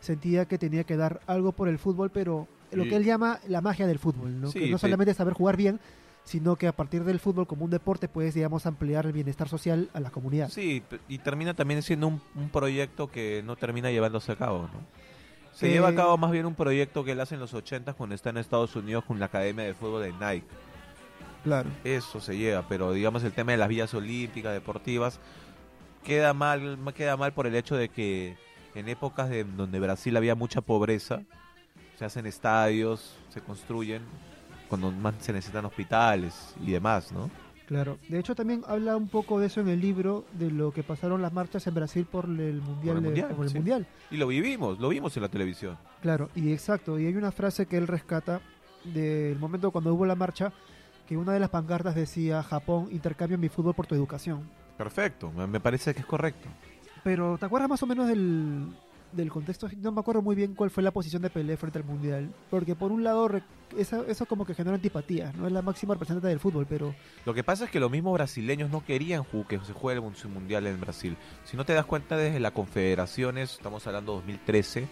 sentía 0.00 0.46
que 0.46 0.58
tenía 0.58 0.84
que 0.84 0.96
dar 0.96 1.20
algo 1.26 1.52
por 1.52 1.68
el 1.68 1.78
fútbol, 1.78 2.10
pero 2.10 2.48
lo 2.72 2.84
que 2.84 2.96
él 2.96 3.04
llama 3.04 3.40
la 3.48 3.60
magia 3.60 3.86
del 3.86 3.98
fútbol, 3.98 4.40
¿no? 4.40 4.50
Sí, 4.50 4.60
que 4.60 4.70
no 4.70 4.78
solamente 4.78 5.10
es 5.10 5.16
saber 5.16 5.34
jugar 5.34 5.56
bien, 5.56 5.80
sino 6.22 6.54
que 6.56 6.68
a 6.68 6.72
partir 6.72 7.02
del 7.04 7.18
fútbol 7.18 7.46
como 7.46 7.64
un 7.64 7.70
deporte 7.70 8.06
puedes, 8.06 8.34
digamos, 8.34 8.66
ampliar 8.66 9.06
el 9.06 9.12
bienestar 9.12 9.48
social 9.48 9.90
a 9.92 10.00
la 10.00 10.10
comunidad. 10.10 10.48
Sí, 10.50 10.82
y 11.08 11.18
termina 11.18 11.54
también 11.54 11.82
siendo 11.82 12.06
un, 12.06 12.20
un 12.36 12.48
proyecto 12.50 13.10
que 13.10 13.42
no 13.44 13.56
termina 13.56 13.90
llevándose 13.90 14.30
a 14.30 14.36
cabo, 14.36 14.62
¿no? 14.72 15.09
Se 15.52 15.68
Eh, 15.68 15.72
lleva 15.72 15.88
a 15.88 15.94
cabo 15.94 16.16
más 16.16 16.30
bien 16.30 16.46
un 16.46 16.54
proyecto 16.54 17.04
que 17.04 17.12
él 17.12 17.20
hace 17.20 17.34
en 17.34 17.40
los 17.40 17.52
80 17.54 17.92
cuando 17.94 18.14
está 18.14 18.30
en 18.30 18.38
Estados 18.38 18.74
Unidos 18.76 19.04
con 19.04 19.18
la 19.18 19.26
Academia 19.26 19.64
de 19.64 19.74
Fútbol 19.74 20.02
de 20.02 20.12
Nike. 20.12 20.46
Claro. 21.44 21.68
Eso 21.84 22.20
se 22.20 22.36
lleva, 22.36 22.64
pero 22.68 22.92
digamos 22.92 23.24
el 23.24 23.32
tema 23.32 23.52
de 23.52 23.58
las 23.58 23.68
vías 23.68 23.92
olímpicas, 23.94 24.52
deportivas, 24.52 25.18
queda 26.04 26.32
mal, 26.34 26.76
ma- 26.78 26.92
queda 26.92 27.16
mal 27.16 27.32
por 27.32 27.46
el 27.46 27.54
hecho 27.54 27.76
de 27.76 27.88
que 27.88 28.36
en 28.74 28.88
épocas 28.88 29.28
de 29.30 29.44
donde 29.44 29.80
Brasil 29.80 30.16
había 30.16 30.34
mucha 30.34 30.60
pobreza, 30.60 31.22
se 31.98 32.04
hacen 32.04 32.26
estadios, 32.26 33.16
se 33.30 33.40
construyen, 33.40 34.02
cuando 34.68 34.90
más 34.92 35.14
se 35.20 35.32
necesitan 35.32 35.64
hospitales 35.64 36.54
y 36.64 36.70
demás, 36.70 37.10
¿no? 37.10 37.28
Claro, 37.70 37.98
de 38.08 38.18
hecho 38.18 38.34
también 38.34 38.62
habla 38.66 38.96
un 38.96 39.06
poco 39.06 39.38
de 39.38 39.46
eso 39.46 39.60
en 39.60 39.68
el 39.68 39.80
libro, 39.80 40.24
de 40.32 40.50
lo 40.50 40.72
que 40.72 40.82
pasaron 40.82 41.22
las 41.22 41.32
marchas 41.32 41.64
en 41.68 41.74
Brasil 41.74 42.04
por 42.04 42.24
el 42.24 42.60
Mundial. 42.60 42.96
el 42.96 43.02
de- 43.02 43.08
Mundial, 43.08 43.28
por 43.36 43.44
el 43.44 43.50
sí. 43.52 43.56
mundial. 43.58 43.86
Y 44.10 44.16
lo 44.16 44.26
vivimos, 44.26 44.80
lo 44.80 44.88
vimos 44.88 45.16
en 45.16 45.22
la 45.22 45.28
televisión. 45.28 45.78
Claro, 46.02 46.30
y 46.34 46.52
exacto, 46.52 46.98
y 46.98 47.06
hay 47.06 47.14
una 47.14 47.30
frase 47.30 47.66
que 47.66 47.76
él 47.76 47.86
rescata 47.86 48.40
del 48.82 49.38
momento 49.38 49.70
cuando 49.70 49.94
hubo 49.94 50.04
la 50.04 50.16
marcha, 50.16 50.52
que 51.06 51.16
una 51.16 51.32
de 51.32 51.38
las 51.38 51.50
pancartas 51.50 51.94
decía, 51.94 52.42
Japón, 52.42 52.88
intercambio 52.90 53.38
mi 53.38 53.48
fútbol 53.48 53.74
por 53.74 53.86
tu 53.86 53.94
educación. 53.94 54.50
Perfecto, 54.76 55.30
me 55.30 55.60
parece 55.60 55.94
que 55.94 56.00
es 56.00 56.06
correcto. 56.06 56.48
Pero, 57.04 57.38
¿te 57.38 57.46
acuerdas 57.46 57.70
más 57.70 57.82
o 57.84 57.86
menos 57.86 58.08
del, 58.08 58.66
del 59.12 59.30
contexto? 59.30 59.68
No 59.78 59.92
me 59.92 60.00
acuerdo 60.00 60.22
muy 60.22 60.34
bien 60.36 60.54
cuál 60.54 60.70
fue 60.70 60.82
la 60.82 60.90
posición 60.90 61.22
de 61.22 61.30
Pelé 61.30 61.56
frente 61.56 61.78
al 61.78 61.84
Mundial, 61.84 62.32
porque 62.50 62.74
por 62.74 62.92
un 62.92 63.02
lado, 63.04 63.28
re- 63.28 63.42
eso, 63.78 64.04
como 64.26 64.44
que 64.44 64.54
genera 64.54 64.74
antipatía, 64.76 65.32
no 65.36 65.46
es 65.46 65.52
la 65.52 65.62
máxima 65.62 65.94
representante 65.94 66.28
del 66.28 66.40
fútbol, 66.40 66.66
pero 66.68 66.94
Lo 67.24 67.34
que 67.34 67.44
pasa 67.44 67.64
es 67.64 67.70
que 67.70 67.80
los 67.80 67.90
mismos 67.90 68.14
brasileños 68.14 68.70
no 68.70 68.84
querían 68.84 69.24
que 69.48 69.58
se 69.60 69.72
juegue 69.72 69.98
el 70.00 70.02
mun- 70.04 70.14
mundial 70.32 70.66
en 70.66 70.80
Brasil. 70.80 71.16
Si 71.44 71.56
no 71.56 71.64
te 71.64 71.72
das 71.74 71.86
cuenta, 71.86 72.16
desde 72.16 72.40
las 72.40 72.52
confederaciones, 72.52 73.52
estamos 73.52 73.86
hablando 73.86 74.12
2013, 74.14 74.88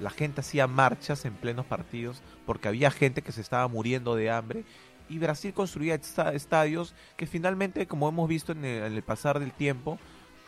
la 0.00 0.10
gente 0.10 0.40
hacía 0.40 0.66
marchas 0.66 1.24
en 1.24 1.34
plenos 1.34 1.66
partidos 1.66 2.22
porque 2.46 2.68
había 2.68 2.90
gente 2.90 3.22
que 3.22 3.32
se 3.32 3.40
estaba 3.40 3.68
muriendo 3.68 4.14
de 4.16 4.30
hambre 4.30 4.64
y 5.08 5.18
Brasil 5.18 5.52
construía 5.52 5.94
esta- 5.96 6.32
estadios 6.32 6.94
que 7.16 7.26
finalmente, 7.26 7.86
como 7.86 8.08
hemos 8.08 8.28
visto 8.28 8.52
en 8.52 8.64
el, 8.64 8.84
en 8.84 8.92
el 8.94 9.02
pasar 9.02 9.38
del 9.38 9.52
tiempo, 9.52 9.98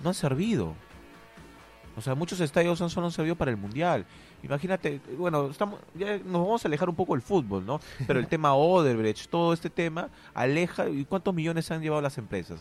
no 0.03 0.09
han 0.11 0.15
servido. 0.15 0.75
O 1.97 2.01
sea, 2.01 2.15
muchos 2.15 2.41
estadios 2.41 2.81
han 2.81 2.91
solo 2.91 3.07
han 3.07 3.13
servido 3.13 3.37
para 3.37 3.51
el 3.51 3.57
mundial. 3.57 4.05
Imagínate, 4.43 5.01
bueno, 5.17 5.51
estamos, 5.51 5.81
ya 5.95 6.19
nos 6.19 6.45
vamos 6.45 6.65
a 6.65 6.69
alejar 6.69 6.89
un 6.89 6.95
poco 6.95 7.15
del 7.15 7.23
fútbol, 7.23 7.65
¿no? 7.65 7.81
Pero 8.07 8.19
el 8.19 8.27
tema 8.29 8.55
Odebrecht, 8.55 9.31
todo 9.31 9.53
este 9.53 9.71
tema, 9.71 10.09
aleja. 10.35 10.89
¿Y 10.89 11.05
cuántos 11.05 11.35
millones 11.35 11.71
han 11.71 11.83
llevado 11.83 12.03
las 12.03 12.19
empresas? 12.19 12.61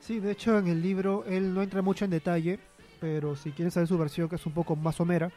Sí, 0.00 0.20
de 0.20 0.32
hecho 0.32 0.58
en 0.58 0.66
el 0.66 0.82
libro 0.82 1.24
él 1.26 1.54
no 1.54 1.62
entra 1.62 1.80
mucho 1.80 2.04
en 2.04 2.10
detalle, 2.10 2.58
pero 3.00 3.36
si 3.36 3.52
quieren 3.52 3.70
saber 3.70 3.88
su 3.88 3.96
versión, 3.96 4.28
que 4.28 4.36
es 4.36 4.44
un 4.44 4.52
poco 4.52 4.76
más 4.76 4.96
somera, 4.96 5.30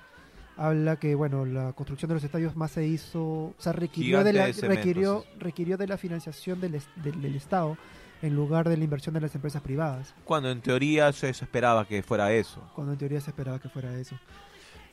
habla 0.58 0.98
que 0.98 1.16
bueno 1.16 1.46
la 1.46 1.72
construcción 1.74 2.10
de 2.10 2.16
los 2.16 2.24
estadios 2.24 2.56
más 2.56 2.72
se 2.72 2.86
hizo, 2.86 3.22
o 3.24 3.56
sea, 3.58 3.72
requirió 3.72 4.20
Gigante 4.20 4.34
de 4.34 4.40
la, 4.40 4.46
de 4.48 4.54
cemento, 4.54 4.76
requirió, 4.76 5.26
requirió 5.40 5.78
de 5.78 5.88
la 5.88 5.98
financiación 5.98 6.60
del, 6.60 6.82
del 6.96 7.36
Estado 7.36 7.78
en 8.22 8.36
lugar 8.36 8.68
de 8.68 8.78
la 8.78 8.84
inversión 8.84 9.14
de 9.14 9.22
las 9.22 9.34
empresas 9.36 9.62
privadas, 9.62 10.14
Cuando 10.24 10.50
en 10.50 10.62
teoría 10.62 11.12
se 11.14 11.30
esperaba 11.30 11.86
que 11.86 12.02
fuera 12.04 12.32
eso. 12.34 12.62
cuando 12.74 12.94
en 12.94 12.98
teoría 13.00 13.22
se 13.22 13.30
esperaba 13.30 13.60
que 13.60 13.70
fuera 13.70 13.94
eso. 13.98 14.16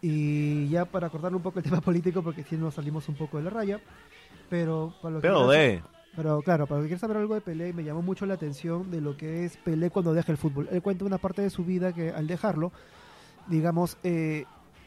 Y 0.02 0.68
ya 0.68 0.84
para 0.84 1.06
acordarle 1.06 1.36
un 1.36 1.42
poco 1.42 1.58
el 1.58 1.64
tema 1.64 1.80
político, 1.80 2.22
porque 2.22 2.42
si 2.44 2.56
nos 2.56 2.74
salimos 2.74 3.08
un 3.08 3.14
poco 3.14 3.38
de 3.38 3.44
la 3.44 3.50
raya, 3.50 3.80
pero 4.50 4.94
para 5.00 5.14
lo 5.14 5.20
que 5.20 5.28
Pero 5.28 5.48
de... 5.48 5.82
Pero 6.16 6.42
claro, 6.42 6.66
para 6.68 6.80
que 6.80 6.86
quieren 6.86 7.00
saber 7.00 7.16
algo 7.16 7.34
de 7.34 7.40
Pelé, 7.40 7.72
me 7.72 7.82
llamó 7.82 8.00
mucho 8.00 8.24
la 8.24 8.34
atención 8.34 8.88
de 8.92 9.00
lo 9.00 9.16
que 9.16 9.44
es 9.44 9.56
Pelé 9.56 9.90
cuando 9.90 10.14
deja 10.14 10.30
el 10.30 10.38
fútbol. 10.38 10.68
Él 10.70 10.80
cuenta 10.80 11.04
una 11.04 11.18
parte 11.18 11.42
de 11.42 11.50
su 11.50 11.64
vida 11.64 11.92
que 11.92 12.10
al 12.10 12.28
dejarlo, 12.28 12.70
digamos, 13.48 13.96
eh, 14.04 14.44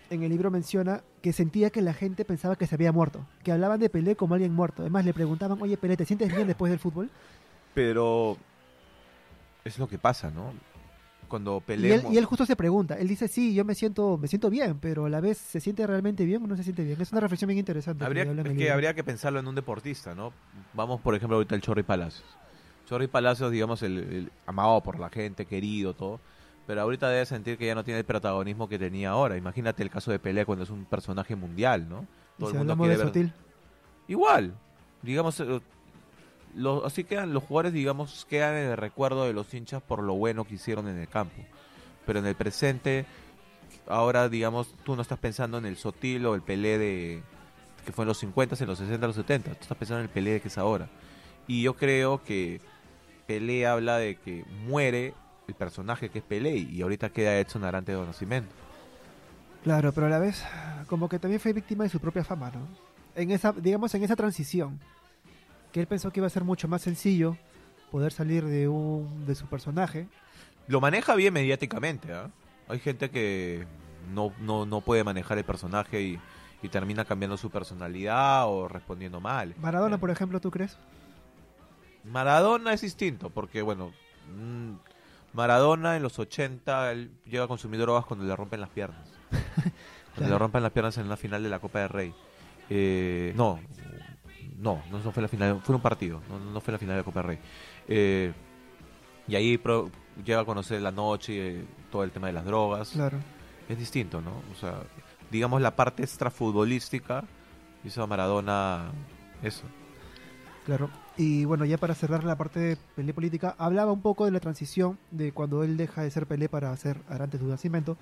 en 0.09 0.23
el 0.23 0.29
libro 0.29 0.51
menciona 0.51 1.01
que 1.21 1.33
sentía 1.33 1.69
que 1.69 1.81
la 1.81 1.93
gente 1.93 2.23
pensaba 2.23 2.55
que 2.55 2.65
se 2.65 2.75
había 2.75 2.93
muerto, 2.93 3.25
que 3.43 3.51
hablaban 3.51 3.79
de 3.79 3.89
Pelé 3.89 4.15
como 4.15 4.35
alguien 4.35 4.53
muerto. 4.53 4.83
Además 4.83 5.03
le 5.03 5.13
preguntaban, 5.13 5.61
oye 5.61 5.75
Pelé, 5.75 5.97
¿te 5.97 6.05
sientes 6.05 6.33
bien 6.33 6.47
después 6.47 6.69
del 6.69 6.79
fútbol? 6.79 7.09
Pero 7.77 8.35
es 9.63 9.77
lo 9.77 9.87
que 9.87 9.99
pasa, 9.99 10.31
¿no? 10.31 10.51
Cuando 11.27 11.57
Y 11.57 11.57
él, 11.57 11.61
peleamos... 11.61 12.11
y 12.11 12.17
él 12.17 12.25
justo 12.25 12.43
se 12.43 12.55
pregunta, 12.55 12.95
él 12.95 13.07
dice, 13.07 13.27
sí, 13.27 13.53
yo 13.53 13.63
me 13.65 13.75
siento, 13.75 14.17
me 14.17 14.27
siento 14.27 14.49
bien, 14.49 14.79
pero 14.79 15.05
a 15.05 15.09
la 15.09 15.19
vez, 15.19 15.37
¿se 15.37 15.59
siente 15.59 15.85
realmente 15.85 16.25
bien 16.25 16.43
o 16.43 16.47
no 16.47 16.57
se 16.57 16.63
siente 16.63 16.83
bien? 16.83 16.99
Es 16.99 17.11
una 17.11 17.21
reflexión 17.21 17.49
bien 17.49 17.59
interesante. 17.59 18.03
Habría, 18.03 18.25
que 18.25 18.49
es 18.49 18.57
que 18.57 18.71
habría 18.71 18.95
que 18.95 19.03
pensarlo 19.03 19.39
en 19.39 19.47
un 19.47 19.53
deportista, 19.53 20.15
¿no? 20.15 20.33
Vamos, 20.73 21.01
por 21.01 21.13
ejemplo, 21.13 21.35
ahorita 21.35 21.53
el 21.53 21.61
Chorri 21.61 21.83
Palacios. 21.83 22.25
Chorri 22.87 23.05
Palacios, 23.05 23.51
digamos, 23.51 23.83
el, 23.83 23.97
el 23.99 24.31
amado 24.47 24.81
por 24.81 24.97
la 24.97 25.11
gente, 25.11 25.45
querido, 25.45 25.93
todo. 25.93 26.19
Pero 26.65 26.81
ahorita 26.81 27.09
debe 27.09 27.27
sentir 27.27 27.59
que 27.59 27.67
ya 27.67 27.75
no 27.75 27.83
tiene 27.83 27.99
el 27.99 28.05
protagonismo 28.05 28.67
que 28.67 28.79
tenía 28.79 29.11
ahora. 29.11 29.37
Imagínate 29.37 29.83
el 29.83 29.91
caso 29.91 30.09
de 30.09 30.17
Pelé 30.17 30.45
cuando 30.47 30.63
es 30.63 30.71
un 30.71 30.85
personaje 30.85 31.35
mundial, 31.35 31.87
¿no? 31.87 32.07
Y 32.37 32.39
Todo 32.39 32.49
si 32.49 32.55
el 32.55 32.65
mundo 32.65 32.75
de 32.87 32.95
quiere 32.95 33.11
ver. 33.11 33.33
Igual, 34.07 34.55
digamos, 35.03 35.39
eh, 35.41 35.61
los, 36.57 36.83
así 36.83 37.03
quedan 37.03 37.33
los 37.33 37.43
jugadores, 37.43 37.73
digamos, 37.73 38.25
quedan 38.29 38.55
en 38.55 38.71
el 38.71 38.77
recuerdo 38.77 39.25
de 39.25 39.33
los 39.33 39.53
hinchas 39.53 39.81
por 39.81 40.03
lo 40.03 40.15
bueno 40.15 40.43
que 40.43 40.55
hicieron 40.55 40.87
en 40.87 40.97
el 40.97 41.07
campo. 41.07 41.41
Pero 42.05 42.19
en 42.19 42.25
el 42.25 42.35
presente, 42.35 43.05
ahora, 43.87 44.27
digamos, 44.29 44.73
tú 44.83 44.95
no 44.95 45.01
estás 45.01 45.19
pensando 45.19 45.57
en 45.57 45.65
el 45.65 45.77
Sotil 45.77 46.25
o 46.25 46.35
el 46.35 46.41
Pelé 46.41 46.77
de 46.77 47.23
que 47.85 47.93
fue 47.93 48.03
en 48.03 48.07
los 48.07 48.17
50, 48.17 48.55
en 48.59 48.67
los 48.67 48.79
60, 48.79 48.95
en 48.95 49.07
los 49.07 49.15
70. 49.15 49.51
Tú 49.51 49.61
estás 49.61 49.77
pensando 49.77 49.99
en 49.99 50.07
el 50.07 50.09
Pelé 50.09 50.41
que 50.41 50.49
es 50.49 50.57
ahora. 50.57 50.89
Y 51.47 51.61
yo 51.61 51.75
creo 51.75 52.21
que 52.23 52.59
Pelé 53.27 53.65
habla 53.65 53.97
de 53.97 54.15
que 54.17 54.43
muere 54.65 55.13
el 55.47 55.53
personaje 55.53 56.09
que 56.09 56.19
es 56.19 56.25
Pelé 56.25 56.57
y 56.57 56.81
ahorita 56.81 57.09
queda 57.09 57.37
Edson 57.39 57.63
Arante 57.63 57.93
de 57.93 58.05
Nacimiento. 58.05 58.53
Claro, 59.63 59.93
pero 59.93 60.07
a 60.07 60.09
la 60.09 60.19
vez, 60.19 60.43
como 60.87 61.07
que 61.09 61.19
también 61.19 61.39
fue 61.39 61.53
víctima 61.53 61.83
de 61.83 61.89
su 61.89 61.99
propia 61.99 62.23
fama, 62.23 62.51
¿no? 62.51 62.67
En 63.15 63.31
esa, 63.31 63.51
digamos, 63.51 63.93
en 63.95 64.03
esa 64.03 64.15
transición, 64.15 64.79
que 65.77 65.81
él 65.81 65.87
pensó 65.87 66.11
que 66.11 66.19
iba 66.19 66.27
a 66.27 66.31
ser 66.31 66.43
mucho 66.43 66.67
más 66.67 66.81
sencillo 66.81 67.37
poder 67.91 68.11
salir 68.11 68.43
de 68.43 68.67
un, 68.67 69.25
de 69.27 69.35
su 69.35 69.45
personaje. 69.45 70.07
Lo 70.67 70.81
maneja 70.81 71.13
bien 71.15 71.33
mediáticamente, 71.33 72.11
¿ah? 72.13 72.31
Hay 72.67 72.79
gente 72.79 73.09
que 73.11 73.65
no, 74.11 74.33
no, 74.39 74.65
no 74.65 74.81
puede 74.81 75.03
manejar 75.03 75.37
el 75.37 75.43
personaje 75.45 76.01
y, 76.01 76.19
y 76.63 76.67
termina 76.69 77.05
cambiando 77.05 77.37
su 77.37 77.49
personalidad 77.51 78.47
o 78.47 78.67
respondiendo 78.67 79.21
mal. 79.21 79.53
Maradona, 79.61 79.95
Eh, 79.97 79.99
por 79.99 80.09
ejemplo, 80.09 80.41
¿tú 80.41 80.49
crees? 80.51 80.77
Maradona 82.03 82.73
es 82.73 82.81
distinto, 82.81 83.29
porque 83.29 83.61
bueno, 83.61 83.93
mm, 84.35 84.73
Maradona 85.33 85.95
en 85.95 86.03
los 86.03 86.17
80 86.19 86.91
él 86.91 87.11
llega 87.25 87.43
a 87.43 87.47
consumir 87.47 87.79
drogas 87.79 88.05
cuando 88.05 88.25
le 88.25 88.35
rompen 88.35 88.61
las 88.61 88.69
piernas. 88.69 89.07
Cuando 90.15 90.29
Claro. 90.29 90.33
le 90.33 90.39
rompen 90.39 90.63
las 90.63 90.71
piernas 90.71 90.97
en 90.97 91.05
una 91.05 91.15
final 91.17 91.43
de 91.43 91.49
la 91.49 91.59
Copa 91.59 91.77
del 91.81 91.89
Rey. 91.89 92.13
Eh, 92.71 93.33
no, 93.35 93.59
no, 94.57 94.81
no 94.91 95.11
fue 95.11 95.21
la 95.21 95.27
final, 95.29 95.61
fue 95.63 95.75
un 95.75 95.81
partido, 95.81 96.21
no, 96.29 96.39
no 96.51 96.61
fue 96.61 96.71
la 96.71 96.77
final 96.77 96.97
de 96.97 97.03
Copa 97.03 97.19
del 97.21 97.27
Rey. 97.27 97.39
Eh, 97.87 98.33
y 99.27 99.35
ahí 99.35 99.57
pro- 99.57 99.89
llega 100.25 100.41
a 100.41 100.45
conocer 100.45 100.81
la 100.81 100.91
noche 100.91 101.33
y 101.33 101.37
eh, 101.39 101.65
todo 101.91 102.03
el 102.03 102.11
tema 102.11 102.27
de 102.27 102.33
las 102.33 102.45
drogas. 102.45 102.89
Claro. 102.91 103.17
Es 103.69 103.77
distinto, 103.77 104.21
¿no? 104.21 104.31
O 104.51 104.55
sea, 104.59 104.81
digamos 105.31 105.61
la 105.61 105.75
parte 105.75 106.03
extrafutbolística 106.03 107.23
hizo 107.83 108.01
a 108.03 108.07
Maradona 108.07 108.85
eso. 109.43 109.63
Claro. 110.65 110.89
Y 111.17 111.45
bueno, 111.45 111.65
ya 111.65 111.77
para 111.77 111.95
cerrar 111.95 112.23
la 112.23 112.35
parte 112.37 112.59
de 112.59 112.77
Pelé 112.95 113.13
política, 113.13 113.55
hablaba 113.57 113.91
un 113.91 114.01
poco 114.01 114.25
de 114.25 114.31
la 114.31 114.39
transición 114.39 114.97
de 115.11 115.31
cuando 115.31 115.63
él 115.63 115.77
deja 115.77 116.01
de 116.03 116.11
ser 116.11 116.27
Pelé 116.27 116.47
para 116.49 116.75
ser 116.77 116.97
Arantes 117.09 117.39
de 117.41 117.47
Nacimiento. 117.47 117.97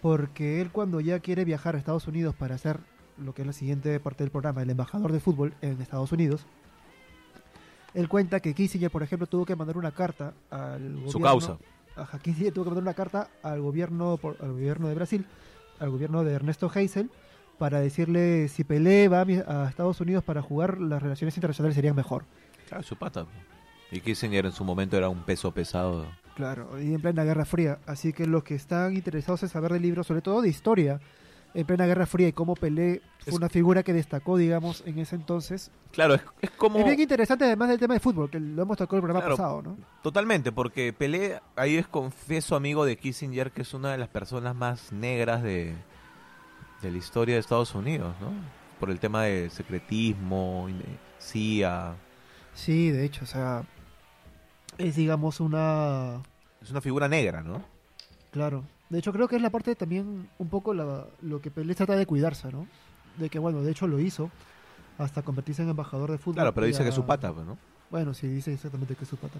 porque 0.00 0.60
él 0.60 0.70
cuando 0.70 1.00
ya 1.00 1.18
quiere 1.20 1.44
viajar 1.44 1.74
a 1.74 1.78
Estados 1.78 2.06
Unidos 2.06 2.34
para 2.36 2.54
hacer 2.54 2.78
lo 3.22 3.34
que 3.34 3.42
es 3.42 3.46
la 3.46 3.52
siguiente 3.52 3.98
parte 4.00 4.24
del 4.24 4.30
programa, 4.30 4.62
el 4.62 4.70
embajador 4.70 5.12
de 5.12 5.20
fútbol 5.20 5.54
en 5.62 5.80
Estados 5.80 6.12
Unidos, 6.12 6.46
él 7.94 8.08
cuenta 8.08 8.40
que 8.40 8.54
Kissinger, 8.54 8.90
por 8.90 9.02
ejemplo, 9.02 9.26
tuvo 9.26 9.44
que 9.46 9.56
mandar 9.56 9.76
una 9.76 9.90
carta 9.92 10.34
al 10.50 10.80
gobierno. 10.82 11.10
Su 11.10 11.20
causa. 11.20 11.58
Ajá, 11.96 12.18
Kissinger 12.18 12.52
tuvo 12.52 12.64
que 12.64 12.70
mandar 12.70 12.82
una 12.82 12.94
carta 12.94 13.28
al 13.42 13.60
gobierno, 13.60 14.16
por- 14.18 14.36
al 14.40 14.52
gobierno 14.52 14.88
de 14.88 14.94
Brasil, 14.94 15.26
al 15.80 15.90
gobierno 15.90 16.22
de 16.22 16.32
Ernesto 16.34 16.68
Geisel, 16.68 17.10
para 17.58 17.80
decirle 17.80 18.48
si 18.48 18.62
Pelé 18.62 19.08
va 19.08 19.22
a, 19.22 19.64
a 19.64 19.68
Estados 19.68 20.00
Unidos 20.00 20.22
para 20.22 20.42
jugar, 20.42 20.80
las 20.80 21.02
relaciones 21.02 21.36
internacionales 21.36 21.74
serían 21.74 21.96
mejor. 21.96 22.24
Claro, 22.68 22.82
su 22.84 22.94
pata. 22.96 23.26
Y 23.90 24.00
Kissinger 24.00 24.44
en 24.46 24.52
su 24.52 24.64
momento 24.64 24.96
era 24.96 25.08
un 25.08 25.22
peso 25.24 25.50
pesado. 25.52 26.06
Claro, 26.36 26.80
y 26.80 26.94
en 26.94 27.00
plena 27.00 27.24
Guerra 27.24 27.44
Fría. 27.46 27.78
Así 27.86 28.12
que 28.12 28.26
los 28.26 28.44
que 28.44 28.54
están 28.54 28.94
interesados 28.94 29.42
en 29.42 29.48
saber 29.48 29.72
del 29.72 29.82
libro, 29.82 30.04
sobre 30.04 30.20
todo 30.20 30.40
de 30.42 30.48
historia, 30.50 31.00
en 31.54 31.66
plena 31.66 31.86
Guerra 31.86 32.06
Fría 32.06 32.28
y 32.28 32.32
cómo 32.32 32.54
Pelé 32.54 33.00
fue 33.20 33.30
Es- 33.30 33.34
una 33.36 33.48
figura 33.48 33.82
que 33.82 33.92
destacó, 33.92 34.36
digamos, 34.36 34.82
en 34.86 34.98
ese 34.98 35.16
entonces. 35.16 35.70
Claro, 35.92 36.14
es, 36.14 36.22
es 36.42 36.50
como... 36.52 36.78
Es 36.78 36.84
bien 36.84 37.00
interesante 37.00 37.44
además 37.44 37.68
del 37.70 37.78
tema 37.78 37.94
de 37.94 38.00
fútbol, 38.00 38.30
que 38.30 38.38
lo 38.38 38.62
hemos 38.62 38.76
tocado 38.76 38.96
el 38.98 39.02
programa 39.02 39.20
Claro. 39.20 39.36
pasado, 39.36 39.62
¿no? 39.62 39.76
Totalmente, 40.02 40.52
porque 40.52 40.92
Pelé, 40.92 41.40
ahí 41.56 41.76
es 41.76 41.86
confieso 41.88 42.54
amigo 42.56 42.84
de 42.84 42.96
Kissinger, 42.96 43.50
que 43.50 43.62
es 43.62 43.74
una 43.74 43.90
de 43.92 43.98
las 43.98 44.08
personas 44.08 44.54
más 44.54 44.92
negras 44.92 45.42
de, 45.42 45.74
de 46.82 46.90
la 46.90 46.96
historia 46.98 47.34
de 47.34 47.40
Estados 47.40 47.74
Unidos, 47.74 48.14
¿no? 48.20 48.30
Por 48.78 48.90
el 48.90 49.00
tema 49.00 49.24
de 49.24 49.50
secretismo, 49.50 50.68
CIA. 51.18 51.94
Sí, 52.54 52.90
de 52.90 53.04
hecho, 53.04 53.24
o 53.24 53.26
sea, 53.26 53.64
es 54.78 54.94
digamos 54.96 55.40
una... 55.40 56.20
Es 56.62 56.70
una 56.70 56.80
figura 56.80 57.08
negra, 57.08 57.42
¿no? 57.42 57.62
Claro. 58.30 58.64
De 58.90 58.98
hecho, 58.98 59.12
creo 59.12 59.28
que 59.28 59.36
es 59.36 59.42
la 59.42 59.50
parte 59.50 59.74
también 59.74 60.28
un 60.38 60.48
poco 60.48 60.72
la, 60.72 61.06
lo 61.22 61.40
que 61.40 61.50
Pelé 61.50 61.74
trata 61.74 61.94
de 61.94 62.06
cuidarse, 62.06 62.50
¿no? 62.50 62.66
De 63.18 63.28
que, 63.28 63.38
bueno, 63.38 63.62
de 63.62 63.70
hecho 63.70 63.86
lo 63.86 63.98
hizo 64.00 64.30
hasta 64.96 65.22
convertirse 65.22 65.62
en 65.62 65.68
embajador 65.68 66.10
de 66.10 66.18
fútbol. 66.18 66.36
Claro, 66.36 66.54
pero 66.54 66.66
dice 66.66 66.82
que 66.82 66.88
es 66.88 66.94
su 66.94 67.04
pata, 67.04 67.32
pues, 67.32 67.46
¿no? 67.46 67.58
Bueno, 67.90 68.14
sí, 68.14 68.28
dice 68.28 68.52
exactamente 68.52 68.94
que 68.94 69.04
es 69.04 69.10
su 69.10 69.16
pata. 69.16 69.38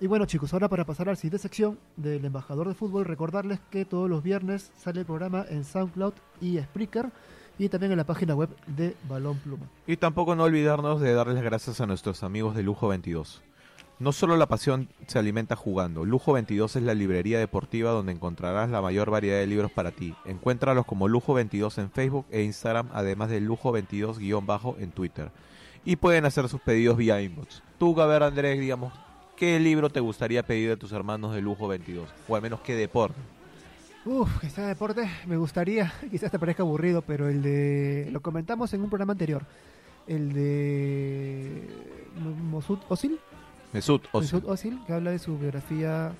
Y 0.00 0.06
bueno, 0.06 0.24
chicos, 0.24 0.52
ahora 0.54 0.68
para 0.68 0.86
pasar 0.86 1.08
a 1.08 1.12
la 1.12 1.16
siguiente 1.16 1.38
sección 1.38 1.78
del 1.96 2.24
embajador 2.24 2.68
de 2.68 2.74
fútbol, 2.74 3.04
recordarles 3.04 3.60
que 3.70 3.84
todos 3.84 4.08
los 4.08 4.22
viernes 4.22 4.72
sale 4.76 5.00
el 5.00 5.06
programa 5.06 5.44
en 5.48 5.64
SoundCloud 5.64 6.14
y 6.40 6.58
Spreaker 6.58 7.10
y 7.58 7.68
también 7.68 7.92
en 7.92 7.98
la 7.98 8.04
página 8.04 8.34
web 8.34 8.48
de 8.66 8.96
Balón 9.06 9.36
Pluma. 9.38 9.66
Y 9.86 9.98
tampoco 9.98 10.34
no 10.34 10.44
olvidarnos 10.44 11.02
de 11.02 11.12
darles 11.12 11.34
las 11.34 11.44
gracias 11.44 11.82
a 11.82 11.86
nuestros 11.86 12.22
amigos 12.22 12.54
de 12.54 12.62
Lujo 12.62 12.88
22. 12.88 13.42
No 14.00 14.12
solo 14.12 14.38
la 14.38 14.46
pasión 14.46 14.88
se 15.08 15.18
alimenta 15.18 15.56
jugando, 15.56 16.06
Lujo 16.06 16.32
22 16.32 16.76
es 16.76 16.82
la 16.82 16.94
librería 16.94 17.38
deportiva 17.38 17.90
donde 17.90 18.12
encontrarás 18.12 18.70
la 18.70 18.80
mayor 18.80 19.10
variedad 19.10 19.36
de 19.36 19.46
libros 19.46 19.70
para 19.70 19.90
ti. 19.90 20.14
Encuéntralos 20.24 20.86
como 20.86 21.06
Lujo 21.06 21.34
22 21.34 21.76
en 21.76 21.90
Facebook 21.90 22.24
e 22.30 22.42
Instagram, 22.42 22.88
además 22.94 23.28
de 23.28 23.42
Lujo 23.42 23.76
22-bajo 23.76 24.76
en 24.80 24.90
Twitter. 24.92 25.30
Y 25.84 25.96
pueden 25.96 26.24
hacer 26.24 26.48
sus 26.48 26.62
pedidos 26.62 26.96
vía 26.96 27.20
inbox. 27.20 27.62
Tú, 27.78 28.00
a 28.00 28.06
ver, 28.06 28.22
Andrés, 28.22 28.58
digamos, 28.58 28.94
¿qué 29.36 29.60
libro 29.60 29.90
te 29.90 30.00
gustaría 30.00 30.46
pedir 30.46 30.70
a 30.70 30.76
tus 30.76 30.92
hermanos 30.92 31.34
de 31.34 31.42
Lujo 31.42 31.68
22? 31.68 32.08
O 32.26 32.34
al 32.34 32.40
menos 32.40 32.60
qué 32.60 32.74
deporte. 32.74 33.20
Uf, 34.06 34.40
que 34.40 34.48
sea 34.48 34.66
deporte, 34.66 35.10
me 35.26 35.36
gustaría, 35.36 35.92
quizás 36.10 36.30
te 36.30 36.38
parezca 36.38 36.62
aburrido, 36.62 37.02
pero 37.02 37.28
el 37.28 37.42
de... 37.42 38.08
Lo 38.10 38.22
comentamos 38.22 38.72
en 38.72 38.80
un 38.80 38.88
programa 38.88 39.12
anterior. 39.12 39.44
El 40.06 40.32
de... 40.32 41.68
Mosut 42.50 42.80
Osil, 42.88 43.20
Mesut 43.72 44.02
Özil. 44.12 44.20
Mesut 44.20 44.48
Özil, 44.48 44.84
que 44.86 44.92
habla 44.92 45.10
de 45.12 45.18
su 45.18 45.38
biografía 45.38 46.12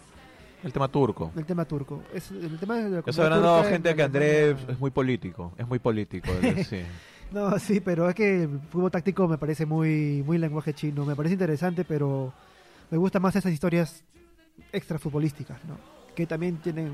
El 0.63 0.73
tema 0.73 0.89
turco. 0.89 1.33
del 1.35 1.45
tema 1.45 1.65
turco. 1.65 2.03
Es 2.15 2.31
el 2.31 2.59
tema 2.59 2.77
de 2.77 2.91
la 2.91 3.03
Eso 3.05 3.23
hablando 3.23 3.65
gente 3.65 3.95
que 3.95 4.03
Andrés 4.03 4.57
es 4.69 4.79
muy 4.79 4.91
político. 4.91 5.53
Es 5.57 5.67
muy 5.67 5.79
político. 5.79 6.31
él, 6.43 6.65
sí. 6.65 6.83
No, 7.33 7.57
sí, 7.61 7.79
pero 7.79 8.09
es 8.09 8.15
que 8.17 8.43
el 8.43 8.59
fútbol 8.71 8.91
táctico 8.91 9.29
me 9.29 9.39
parece 9.39 9.65
muy, 9.65 10.21
muy 10.27 10.37
lenguaje 10.37 10.75
chino. 10.75 11.05
Me 11.07 11.15
parece 11.15 11.35
interesante, 11.35 11.85
pero 11.85 12.33
me 12.91 12.99
gustan 12.99 13.23
más 13.23 13.37
esas 13.37 13.53
historias 13.53 14.03
extrafutbolísticas, 14.73 15.65
¿no? 15.65 15.77
Que 16.17 16.27
también 16.27 16.57
tienen, 16.57 16.89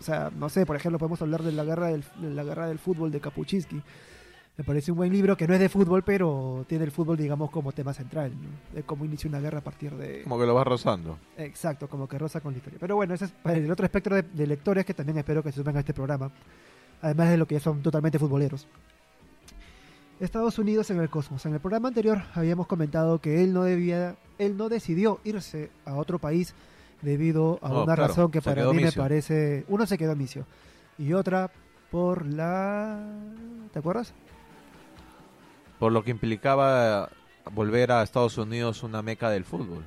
o 0.00 0.02
sea, 0.02 0.30
no 0.34 0.48
sé, 0.48 0.64
por 0.64 0.76
ejemplo, 0.76 0.98
podemos 0.98 1.20
hablar 1.20 1.42
de 1.42 1.52
la 1.52 1.64
guerra 1.64 1.88
del, 1.88 2.04
de 2.22 2.30
la 2.30 2.42
guerra 2.42 2.68
del 2.68 2.78
fútbol 2.78 3.10
de 3.10 3.20
Kapuczynski. 3.20 3.82
Me 4.56 4.64
parece 4.64 4.92
un 4.92 4.98
buen 4.98 5.10
libro 5.10 5.36
que 5.36 5.48
no 5.48 5.54
es 5.54 5.60
de 5.60 5.68
fútbol, 5.70 6.02
pero 6.02 6.64
tiene 6.68 6.84
el 6.84 6.90
fútbol, 6.90 7.16
digamos, 7.16 7.50
como 7.50 7.72
tema 7.72 7.94
central, 7.94 8.32
¿no? 8.32 8.76
De 8.76 8.82
cómo 8.82 9.04
inicia 9.06 9.28
una 9.28 9.40
guerra 9.40 9.58
a 9.58 9.62
partir 9.62 9.94
de... 9.96 10.22
Como 10.24 10.38
que 10.38 10.44
lo 10.44 10.54
vas 10.54 10.66
rozando. 10.66 11.18
Exacto, 11.38 11.88
como 11.88 12.06
que 12.06 12.18
rosa 12.18 12.40
con 12.40 12.52
la 12.52 12.58
historia. 12.58 12.78
Pero 12.78 12.96
bueno, 12.96 13.14
ese 13.14 13.24
es 13.26 13.30
para 13.30 13.56
el 13.56 13.70
otro 13.70 13.86
espectro 13.86 14.14
de, 14.14 14.22
de 14.22 14.46
lectores 14.46 14.84
que 14.84 14.92
también 14.92 15.16
espero 15.16 15.42
que 15.42 15.50
se 15.52 15.58
sumen 15.58 15.76
a 15.76 15.80
este 15.80 15.94
programa. 15.94 16.30
Además 17.00 17.30
de 17.30 17.38
lo 17.38 17.46
que 17.46 17.54
ya 17.54 17.60
son 17.60 17.82
totalmente 17.82 18.18
futboleros. 18.18 18.68
Estados 20.20 20.58
Unidos 20.58 20.90
en 20.90 21.00
el 21.00 21.08
cosmos. 21.08 21.44
En 21.46 21.54
el 21.54 21.60
programa 21.60 21.88
anterior 21.88 22.22
habíamos 22.34 22.66
comentado 22.66 23.20
que 23.20 23.42
él 23.42 23.52
no 23.52 23.64
debía, 23.64 24.16
él 24.38 24.56
no 24.56 24.68
decidió 24.68 25.18
irse 25.24 25.70
a 25.84 25.94
otro 25.94 26.18
país 26.18 26.54
debido 27.00 27.58
a 27.62 27.68
No, 27.68 27.82
una 27.82 27.94
claro, 27.94 28.08
razón 28.08 28.30
que 28.30 28.40
para 28.40 28.64
mí 28.66 28.82
me 28.82 28.92
parece, 28.92 29.64
uno 29.68 29.86
se 29.86 29.98
quedó 29.98 30.14
misio 30.14 30.46
y 30.98 31.14
otra 31.14 31.50
por 31.90 32.24
la, 32.24 33.04
¿te 33.72 33.80
acuerdas? 33.80 34.14
Por 35.82 35.90
lo 35.90 36.04
que 36.04 36.12
implicaba 36.12 37.08
volver 37.50 37.90
a 37.90 38.04
Estados 38.04 38.38
Unidos 38.38 38.84
una 38.84 39.02
meca 39.02 39.30
del 39.30 39.44
fútbol. 39.44 39.82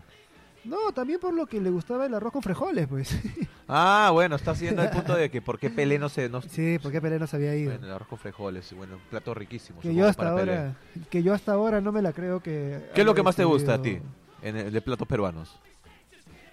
No, 0.65 0.91
también 0.93 1.21
por 1.21 1.33
lo 1.33 1.45
que 1.45 1.61
le 1.61 1.69
gustaba 1.69 2.05
el 2.05 2.13
arroz 2.13 2.33
con 2.33 2.41
frijoles, 2.41 2.85
pues. 2.85 3.17
Ah, 3.69 4.09
bueno, 4.11 4.35
está 4.35 4.51
haciendo 4.51 4.83
el 4.83 4.89
punto 4.89 5.15
de 5.15 5.31
que 5.31 5.41
por 5.41 5.57
qué 5.57 5.69
Pelé 5.69 5.97
no 5.97 6.09
se... 6.09 6.27
No, 6.27 6.41
sí, 6.41 6.79
porque 6.83 6.99
Pelé 6.99 7.17
no 7.17 7.27
se 7.27 7.37
había 7.37 7.55
ido. 7.55 7.71
Bueno, 7.71 7.87
el 7.87 7.93
arroz 7.93 8.09
con 8.09 8.19
frijoles, 8.19 8.73
bueno, 8.73 8.95
un 8.95 9.01
plato 9.09 9.33
riquísimo. 9.33 9.79
que 9.79 9.95
yo 9.95 10.05
hasta 10.05 10.21
para 10.21 10.35
Pelé. 10.35 10.57
ahora, 10.57 10.75
que 11.09 11.23
yo 11.23 11.33
hasta 11.33 11.53
ahora 11.53 11.79
no 11.79 11.93
me 11.93 12.01
la 12.01 12.11
creo 12.11 12.41
que. 12.41 12.89
¿Qué 12.93 13.01
es 13.01 13.07
lo 13.07 13.15
que 13.15 13.23
más 13.23 13.37
te 13.37 13.45
gusta 13.45 13.75
a 13.75 13.81
ti 13.81 13.97
en 14.41 14.57
el, 14.57 14.73
de 14.73 14.81
platos 14.81 15.07
peruanos? 15.07 15.57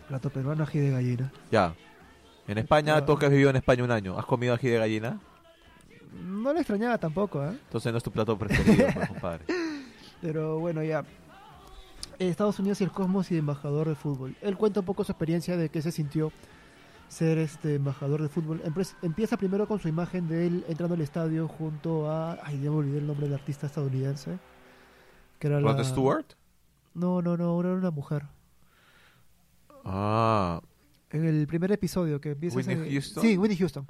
Plato 0.07 0.31
peruano 0.31 0.63
ají 0.63 0.79
de 0.79 0.91
gallina. 0.93 1.33
Ya. 1.51 1.75
En 2.47 2.59
España, 2.59 3.05
tú 3.05 3.19
que 3.19 3.27
has 3.27 3.33
vivido 3.33 3.51
en 3.51 3.57
España 3.57 3.83
un 3.83 3.91
año, 3.91 4.17
¿has 4.17 4.25
comido 4.25 4.55
ají 4.55 4.69
de 4.69 4.79
gallina? 4.79 5.19
No 6.13 6.53
lo 6.53 6.59
extrañaba 6.59 6.99
tampoco, 6.99 7.43
¿eh? 7.45 7.51
Entonces 7.51 7.93
no 7.93 7.99
es 7.99 8.05
tu 8.05 8.11
plato 8.11 8.37
preferido, 8.39 8.87
pues, 8.95 9.09
compadre. 9.09 9.45
Pero 10.21 10.59
bueno, 10.59 10.83
ya. 10.83 11.05
Estados 12.19 12.59
Unidos 12.59 12.81
y 12.81 12.85
el 12.85 12.93
Cosmos 12.93 13.31
y 13.33 13.39
embajador 13.39 13.89
de 13.89 13.95
fútbol. 13.95 14.37
Él 14.43 14.57
cuenta 14.57 14.81
un 14.81 14.87
poco 14.87 15.03
su 15.05 15.13
experiencia 15.13 15.57
de 15.57 15.69
que 15.71 15.83
se 15.83 15.91
sintió 15.91 16.31
ser 17.09 17.39
este 17.39 17.75
embajador 17.77 18.23
de 18.23 18.29
fútbol. 18.29 18.63
Empieza 19.03 19.37
primero 19.37 19.67
con 19.67 19.81
su 19.81 19.89
imagen 19.89 20.29
de 20.29 20.47
él 20.47 20.65
entrando 20.69 20.95
al 20.95 21.01
estadio 21.01 21.49
junto 21.49 22.09
a. 22.11 22.39
Ay, 22.45 22.61
ya 22.63 22.71
me 22.71 22.77
olvidé 22.77 22.99
el 22.99 23.07
nombre 23.07 23.27
del 23.27 23.35
artista 23.35 23.67
estadounidense. 23.67 24.39
Que 25.39 25.49
era 25.49 25.59
¿Rod 25.61 25.77
la... 25.79 25.85
Stewart? 25.85 26.27
No, 26.95 27.21
no, 27.23 27.37
no, 27.37 27.59
era 27.61 27.71
una 27.73 27.91
mujer. 27.91 28.23
Ah, 29.85 30.61
En 31.11 31.25
el 31.27 31.47
primer 31.47 31.73
episodio 31.73 32.21
que 32.21 32.31
empieza. 32.33 32.57
Whitney 32.57 32.77
ese- 32.77 32.91
Houston. 32.93 33.23
Sí, 33.23 33.37
Whitney 33.39 33.59
Houston. 33.59 33.87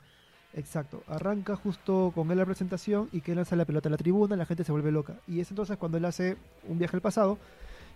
Exacto. 0.54 1.02
Arranca 1.06 1.56
justo 1.56 2.12
con 2.14 2.30
él 2.30 2.38
la 2.38 2.44
presentación 2.44 3.08
y 3.12 3.22
que 3.22 3.34
lanza 3.34 3.56
la 3.56 3.64
pelota 3.64 3.88
a 3.88 3.92
la 3.92 3.96
tribuna, 3.96 4.36
la 4.36 4.46
gente 4.46 4.64
se 4.64 4.72
vuelve 4.72 4.92
loca. 4.92 5.14
Y 5.26 5.40
es 5.40 5.50
entonces 5.50 5.78
cuando 5.78 5.98
él 5.98 6.04
hace 6.04 6.36
un 6.68 6.78
viaje 6.78 6.96
al 6.96 7.00
pasado 7.00 7.38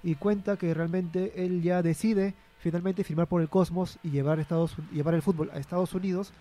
y 0.02 0.14
cuenta 0.14 0.56
que 0.56 0.72
realmente 0.72 1.44
él 1.44 1.62
ya 1.62 1.82
decide 1.82 2.34
finalmente 2.58 3.04
firmar 3.04 3.26
por 3.26 3.42
el 3.42 3.48
Cosmos 3.48 3.98
y 4.02 4.10
llevar, 4.10 4.40
Estados, 4.40 4.74
llevar 4.92 5.14
el 5.14 5.22
fútbol 5.22 5.50
a 5.52 5.58
Estados 5.58 5.94
Unidos 5.94 6.32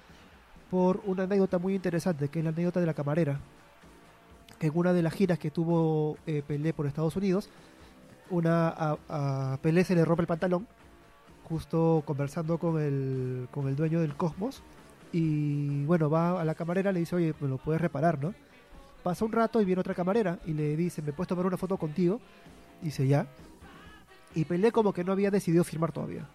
por 0.71 1.01
una 1.05 1.23
anécdota 1.23 1.59
muy 1.59 1.75
interesante, 1.75 2.29
que 2.29 2.39
es 2.39 2.45
la 2.45 2.51
anécdota 2.51 2.79
de 2.79 2.85
la 2.85 2.93
camarera. 2.93 3.39
En 4.59 4.71
una 4.73 4.93
de 4.93 5.03
las 5.03 5.13
giras 5.13 5.37
que 5.37 5.51
tuvo 5.51 6.17
eh, 6.25 6.41
Pelé 6.47 6.73
por 6.73 6.87
Estados 6.87 7.15
Unidos, 7.15 7.49
una, 8.29 8.97
Pelé 9.61 9.83
se 9.83 9.95
le 9.95 10.05
rompe 10.05 10.21
el 10.21 10.27
pantalón 10.27 10.67
justo 11.43 12.01
conversando 12.05 12.57
con 12.57 12.81
el, 12.81 13.47
con 13.51 13.67
el 13.67 13.75
dueño 13.75 13.99
del 13.99 14.15
Cosmos. 14.15 14.63
Y 15.17 15.85
bueno, 15.85 16.09
va 16.09 16.41
a 16.41 16.43
la 16.43 16.55
camarera, 16.55 16.91
le 16.91 16.99
dice, 16.99 17.15
oye, 17.15 17.33
me 17.39 17.47
lo 17.47 17.57
puedes 17.57 17.79
reparar, 17.79 18.21
¿no? 18.21 18.33
Pasa 19.01 19.23
un 19.23 19.31
rato 19.31 19.61
y 19.61 19.65
viene 19.65 19.79
otra 19.79 19.93
camarera 19.93 20.39
y 20.45 20.51
le 20.51 20.75
dice, 20.75 21.01
¿me 21.01 21.13
puedes 21.13 21.29
tomar 21.29 21.45
una 21.45 21.55
foto 21.55 21.77
contigo? 21.77 22.19
Dice, 22.81 23.07
ya. 23.07 23.25
Y 24.33 24.43
Pelé 24.43 24.73
como 24.73 24.91
que 24.91 25.05
no 25.05 25.13
había 25.13 25.31
decidido 25.31 25.63
firmar 25.63 25.93
todavía. 25.93 26.27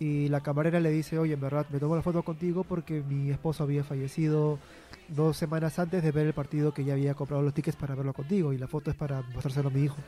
Y 0.00 0.28
la 0.28 0.40
camarera 0.40 0.80
le 0.80 0.90
dice, 0.90 1.20
oye, 1.20 1.34
en 1.34 1.40
verdad, 1.40 1.66
me 1.70 1.78
tomo 1.78 1.94
la 1.94 2.02
foto 2.02 2.24
contigo 2.24 2.64
porque 2.64 3.00
mi 3.00 3.30
esposo 3.30 3.62
había 3.62 3.84
fallecido 3.84 4.58
dos 5.06 5.36
semanas 5.36 5.78
antes 5.78 6.02
de 6.02 6.10
ver 6.10 6.26
el 6.26 6.34
partido 6.34 6.74
que 6.74 6.82
ya 6.82 6.94
había 6.94 7.14
comprado 7.14 7.44
los 7.44 7.54
tickets 7.54 7.76
para 7.76 7.94
verlo 7.94 8.12
contigo. 8.12 8.52
Y 8.52 8.58
la 8.58 8.66
foto 8.66 8.90
es 8.90 8.96
para 8.96 9.22
mostrárselo 9.22 9.68
a 9.68 9.72
mi 9.72 9.84
hijo. 9.84 9.98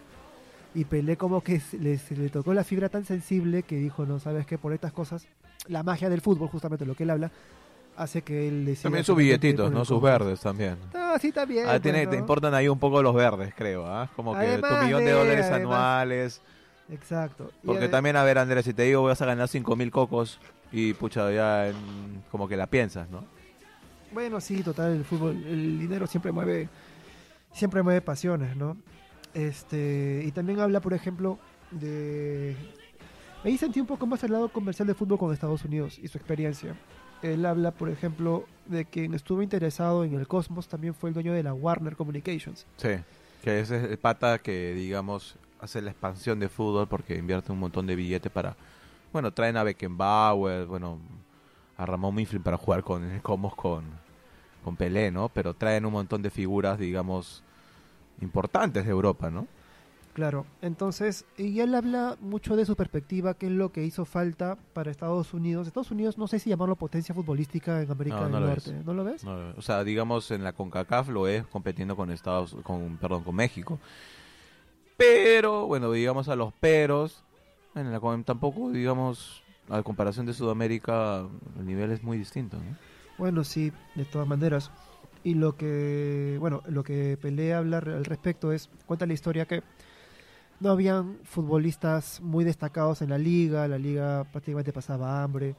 Y 0.74 0.86
Pelé 0.86 1.16
como 1.16 1.40
que 1.40 1.62
le 1.78 2.30
tocó 2.30 2.52
la 2.52 2.64
fibra 2.64 2.88
tan 2.88 3.04
sensible 3.04 3.62
que 3.62 3.76
dijo, 3.76 4.06
no, 4.06 4.18
sabes 4.18 4.44
qué, 4.44 4.58
por 4.58 4.72
estas 4.72 4.92
cosas, 4.92 5.28
la 5.68 5.84
magia 5.84 6.10
del 6.10 6.20
fútbol, 6.20 6.48
justamente 6.48 6.84
lo 6.84 6.96
que 6.96 7.04
él 7.04 7.10
habla, 7.10 7.30
hace 7.96 8.22
que 8.22 8.48
él 8.48 8.64
decida... 8.64 8.84
también 8.84 9.04
sus 9.04 9.16
billetitos, 9.16 9.70
¿no? 9.72 9.84
Sus 9.84 10.00
verdes 10.02 10.40
también. 10.40 10.76
Ah, 10.94 11.16
sí, 11.20 11.32
también. 11.32 11.66
Ah, 11.68 11.80
tiene, 11.80 11.98
pues, 12.00 12.10
te 12.10 12.16
¿no? 12.16 12.20
importan 12.20 12.54
ahí 12.54 12.68
un 12.68 12.78
poco 12.78 13.02
los 13.02 13.14
verdes, 13.14 13.52
creo, 13.56 13.86
¿ah? 13.86 14.08
Como 14.16 14.38
que 14.38 14.58
tu 14.58 14.84
millón 14.84 15.04
de 15.04 15.10
dólares 15.12 15.46
además- 15.46 15.62
anuales. 15.62 16.42
Exacto. 16.90 17.50
Porque 17.64 17.88
también, 17.88 18.16
a 18.16 18.22
ver, 18.22 18.38
Andrés, 18.38 18.64
si 18.64 18.72
te 18.74 18.82
digo 18.84 19.02
vas 19.02 19.20
a 19.20 19.26
ganar 19.26 19.48
cinco 19.48 19.74
mil 19.74 19.90
cocos 19.90 20.38
y 20.70 20.92
pucha, 20.94 21.30
ya 21.32 21.68
en- 21.68 22.22
como 22.30 22.46
que 22.46 22.56
la 22.56 22.66
piensas, 22.68 23.08
¿no? 23.10 23.24
Bueno, 24.12 24.40
sí, 24.40 24.62
total, 24.62 24.92
el 24.96 25.04
fútbol, 25.04 25.36
el 25.46 25.78
dinero 25.78 26.06
siempre 26.06 26.30
mueve, 26.32 26.68
siempre 27.52 27.82
mueve 27.82 28.00
pasiones, 28.02 28.56
¿no? 28.56 28.76
Este, 29.34 30.22
y 30.24 30.30
también 30.32 30.60
habla, 30.60 30.80
por 30.80 30.94
ejemplo, 30.94 31.38
de... 31.70 32.56
Ahí 33.44 33.58
sentí 33.58 33.80
un 33.80 33.86
poco 33.86 34.06
más 34.06 34.22
el 34.24 34.32
lado 34.32 34.48
comercial 34.48 34.86
de 34.88 34.94
fútbol 34.94 35.18
con 35.18 35.32
Estados 35.32 35.64
Unidos 35.64 35.98
y 36.02 36.08
su 36.08 36.18
experiencia. 36.18 36.74
Él 37.34 37.46
habla, 37.46 37.70
por 37.70 37.88
ejemplo, 37.88 38.44
de 38.66 38.84
quien 38.84 39.14
estuvo 39.14 39.42
interesado 39.42 40.04
en 40.04 40.14
el 40.14 40.26
Cosmos 40.26 40.68
también 40.68 40.94
fue 40.94 41.10
el 41.10 41.14
dueño 41.14 41.32
de 41.32 41.42
la 41.42 41.54
Warner 41.54 41.96
Communications. 41.96 42.66
Sí, 42.76 42.96
que 43.42 43.60
ese 43.60 43.76
es 43.76 43.90
el 43.90 43.98
pata 43.98 44.38
que, 44.38 44.74
digamos, 44.74 45.36
hace 45.60 45.82
la 45.82 45.90
expansión 45.90 46.38
de 46.40 46.48
fútbol 46.48 46.86
porque 46.88 47.16
invierte 47.16 47.52
un 47.52 47.58
montón 47.58 47.86
de 47.86 47.96
billetes 47.96 48.30
para... 48.30 48.56
Bueno, 49.12 49.32
traen 49.32 49.56
a 49.56 49.62
Beckenbauer, 49.62 50.66
bueno, 50.66 50.98
a 51.76 51.86
Ramón 51.86 52.14
Mifflin 52.14 52.42
para 52.42 52.56
jugar 52.56 52.82
con 52.82 53.04
el 53.04 53.22
Cosmos 53.22 53.54
con, 53.54 53.84
con 54.64 54.76
Pelé, 54.76 55.10
¿no? 55.10 55.28
Pero 55.28 55.54
traen 55.54 55.86
un 55.86 55.92
montón 55.92 56.22
de 56.22 56.30
figuras, 56.30 56.78
digamos, 56.78 57.42
importantes 58.20 58.84
de 58.84 58.90
Europa, 58.90 59.30
¿no? 59.30 59.46
Claro, 60.16 60.46
entonces, 60.62 61.26
y 61.36 61.60
él 61.60 61.74
habla 61.74 62.16
mucho 62.22 62.56
de 62.56 62.64
su 62.64 62.74
perspectiva, 62.74 63.34
qué 63.34 63.48
es 63.48 63.52
lo 63.52 63.70
que 63.70 63.84
hizo 63.84 64.06
falta 64.06 64.56
para 64.72 64.90
Estados 64.90 65.34
Unidos. 65.34 65.66
Estados 65.66 65.90
Unidos, 65.90 66.16
no 66.16 66.26
sé 66.26 66.38
si 66.38 66.48
llamarlo 66.48 66.74
potencia 66.74 67.14
futbolística 67.14 67.82
en 67.82 67.90
América 67.90 68.16
No, 68.16 68.22
del 68.22 68.32
no 68.32 68.40
lo 68.40 68.46
Norte, 68.46 68.78
es. 68.78 68.86
¿no 68.86 68.94
lo 68.94 69.04
ves? 69.04 69.24
No, 69.24 69.52
o 69.54 69.60
sea, 69.60 69.84
digamos 69.84 70.30
en 70.30 70.42
la 70.42 70.54
CONCACAF 70.54 71.10
lo 71.10 71.28
es 71.28 71.46
compitiendo 71.48 71.96
con 71.96 72.10
Estados 72.10 72.56
con 72.62 72.96
perdón, 72.96 73.24
con 73.24 73.34
México. 73.34 73.78
Pero, 74.96 75.66
bueno, 75.66 75.92
digamos 75.92 76.30
a 76.30 76.34
los 76.34 76.54
peros, 76.54 77.22
en 77.74 77.92
la 77.92 78.00
tampoco 78.24 78.70
digamos 78.70 79.42
a 79.68 79.82
comparación 79.82 80.24
de 80.24 80.32
Sudamérica 80.32 81.26
el 81.58 81.66
nivel 81.66 81.90
es 81.90 82.02
muy 82.02 82.16
distinto, 82.16 82.56
¿no? 82.56 82.74
Bueno, 83.18 83.44
sí, 83.44 83.70
de 83.94 84.06
todas 84.06 84.26
maneras. 84.26 84.70
Y 85.24 85.34
lo 85.34 85.58
que, 85.58 86.38
bueno, 86.40 86.62
lo 86.68 86.84
que 86.84 87.18
Pelé 87.20 87.52
habla 87.52 87.76
al 87.76 88.06
respecto 88.06 88.50
es, 88.52 88.70
cuenta 88.86 89.04
la 89.04 89.12
historia 89.12 89.44
que 89.44 89.62
no 90.60 90.70
habían 90.70 91.18
futbolistas 91.24 92.20
muy 92.20 92.44
destacados 92.44 93.02
en 93.02 93.10
la 93.10 93.18
liga, 93.18 93.68
la 93.68 93.78
liga 93.78 94.24
prácticamente 94.30 94.72
pasaba 94.72 95.22
hambre. 95.22 95.54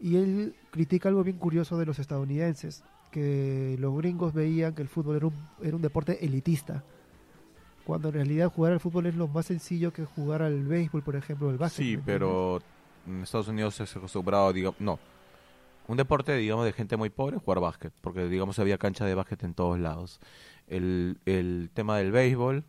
Y 0.00 0.16
él 0.16 0.54
critica 0.70 1.08
algo 1.08 1.24
bien 1.24 1.38
curioso 1.38 1.78
de 1.78 1.86
los 1.86 1.98
estadounidenses, 1.98 2.84
que 3.10 3.76
los 3.78 3.96
gringos 3.96 4.34
veían 4.34 4.74
que 4.74 4.82
el 4.82 4.88
fútbol 4.88 5.16
era 5.16 5.26
un, 5.26 5.34
era 5.62 5.74
un 5.74 5.82
deporte 5.82 6.24
elitista, 6.24 6.84
cuando 7.84 8.08
en 8.08 8.14
realidad 8.14 8.52
jugar 8.52 8.72
al 8.72 8.80
fútbol 8.80 9.06
es 9.06 9.14
lo 9.14 9.28
más 9.28 9.46
sencillo 9.46 9.92
que 9.92 10.04
jugar 10.04 10.42
al 10.42 10.64
béisbol, 10.64 11.02
por 11.02 11.16
ejemplo, 11.16 11.50
el 11.50 11.56
básquet. 11.56 11.84
Sí, 11.84 11.98
pero 12.04 12.60
en 13.06 13.22
Estados 13.22 13.48
Unidos 13.48 13.74
se 13.74 13.84
ha 13.84 13.86
acostumbrado, 13.86 14.52
digamos, 14.52 14.80
no. 14.80 14.98
Un 15.88 15.96
deporte, 15.96 16.34
digamos, 16.36 16.64
de 16.64 16.72
gente 16.72 16.96
muy 16.96 17.10
pobre, 17.10 17.38
jugar 17.38 17.60
básquet, 17.60 17.92
porque, 18.00 18.26
digamos, 18.26 18.58
había 18.58 18.76
cancha 18.76 19.06
de 19.06 19.14
básquet 19.14 19.44
en 19.44 19.54
todos 19.54 19.78
lados. 19.78 20.20
El, 20.66 21.18
el 21.26 21.70
tema 21.72 21.96
del 21.98 22.10
béisbol, 22.10 22.64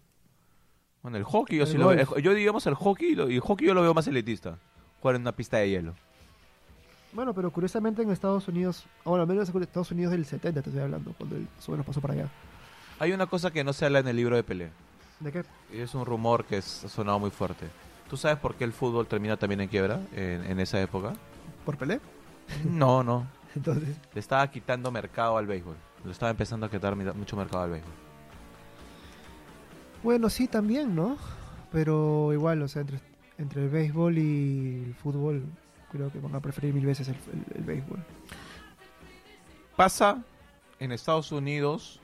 bueno, 1.01 1.17
el 1.17 1.23
hockey, 1.23 1.57
yo 1.57 1.63
El 1.63 1.69
sí 1.69 1.77
lo 1.77 1.87
veo, 1.87 2.07
el- 2.15 2.23
yo, 2.23 2.33
digamos, 2.33 2.65
el 2.67 2.75
hockey, 2.75 3.15
lo- 3.15 3.29
y 3.29 3.35
el 3.35 3.41
hockey 3.41 3.67
yo 3.67 3.73
lo 3.73 3.81
veo 3.81 3.93
más 3.93 4.07
elitista, 4.07 4.57
jugar 5.01 5.15
en 5.15 5.21
una 5.21 5.31
pista 5.31 5.57
de 5.57 5.69
hielo. 5.69 5.93
Bueno, 7.13 7.33
pero 7.33 7.49
curiosamente 7.51 8.01
en 8.01 8.11
Estados 8.11 8.47
Unidos, 8.47 8.85
o 9.03 9.11
bueno, 9.11 9.23
al 9.23 9.27
menos 9.29 9.49
en 9.49 9.63
Estados 9.63 9.91
Unidos 9.91 10.11
del 10.11 10.25
70 10.25 10.61
te 10.61 10.69
estoy 10.69 10.83
hablando, 10.83 11.13
cuando 11.17 11.35
él 11.37 11.47
más 11.55 11.67
o 11.67 11.71
menos 11.71 11.85
pasó 11.85 12.01
para 12.01 12.13
allá. 12.13 12.29
Hay 12.99 13.13
una 13.13 13.27
cosa 13.27 13.51
que 13.51 13.63
no 13.63 13.73
se 13.73 13.85
habla 13.85 13.99
en 13.99 14.07
el 14.07 14.15
libro 14.15 14.35
de 14.35 14.43
Pelé, 14.43 14.69
¿De 15.19 15.31
qué? 15.31 15.43
y 15.73 15.79
es 15.79 15.95
un 15.95 16.05
rumor 16.05 16.45
que 16.45 16.57
es- 16.57 16.83
ha 16.83 16.89
sonado 16.89 17.19
muy 17.19 17.29
fuerte. 17.31 17.67
¿Tú 18.09 18.17
sabes 18.17 18.37
por 18.37 18.55
qué 18.55 18.63
el 18.63 18.73
fútbol 18.73 19.07
termina 19.07 19.37
también 19.37 19.61
en 19.61 19.67
quiebra 19.69 19.99
en, 20.13 20.43
en 20.45 20.59
esa 20.59 20.81
época? 20.81 21.13
¿Por 21.65 21.77
Pelé? 21.77 21.99
No, 22.65 23.03
no. 23.03 23.25
Entonces, 23.55 23.95
Le 24.13 24.19
estaba 24.19 24.49
quitando 24.51 24.91
mercado 24.91 25.37
al 25.37 25.47
béisbol. 25.47 25.75
Le 26.05 26.11
estaba 26.11 26.29
empezando 26.29 26.65
a 26.65 26.69
quitar 26.69 26.95
mucho 26.95 27.35
mercado 27.35 27.63
al 27.63 27.71
béisbol. 27.71 27.91
Bueno, 30.03 30.29
sí, 30.29 30.47
también, 30.47 30.95
¿no? 30.95 31.17
Pero 31.71 32.31
igual, 32.33 32.61
o 32.61 32.67
sea, 32.67 32.81
entre, 32.81 32.99
entre 33.37 33.63
el 33.63 33.69
béisbol 33.69 34.17
y 34.17 34.83
el 34.87 34.95
fútbol, 34.95 35.43
creo 35.91 36.11
que 36.11 36.19
van 36.19 36.35
a 36.35 36.39
preferir 36.39 36.73
mil 36.73 36.85
veces 36.85 37.07
el, 37.09 37.15
el- 37.15 37.57
el 37.57 37.63
béisbol. 37.63 37.99
Pasa 39.75 40.23
en 40.79 40.91
Estados 40.91 41.31
Unidos, 41.31 41.99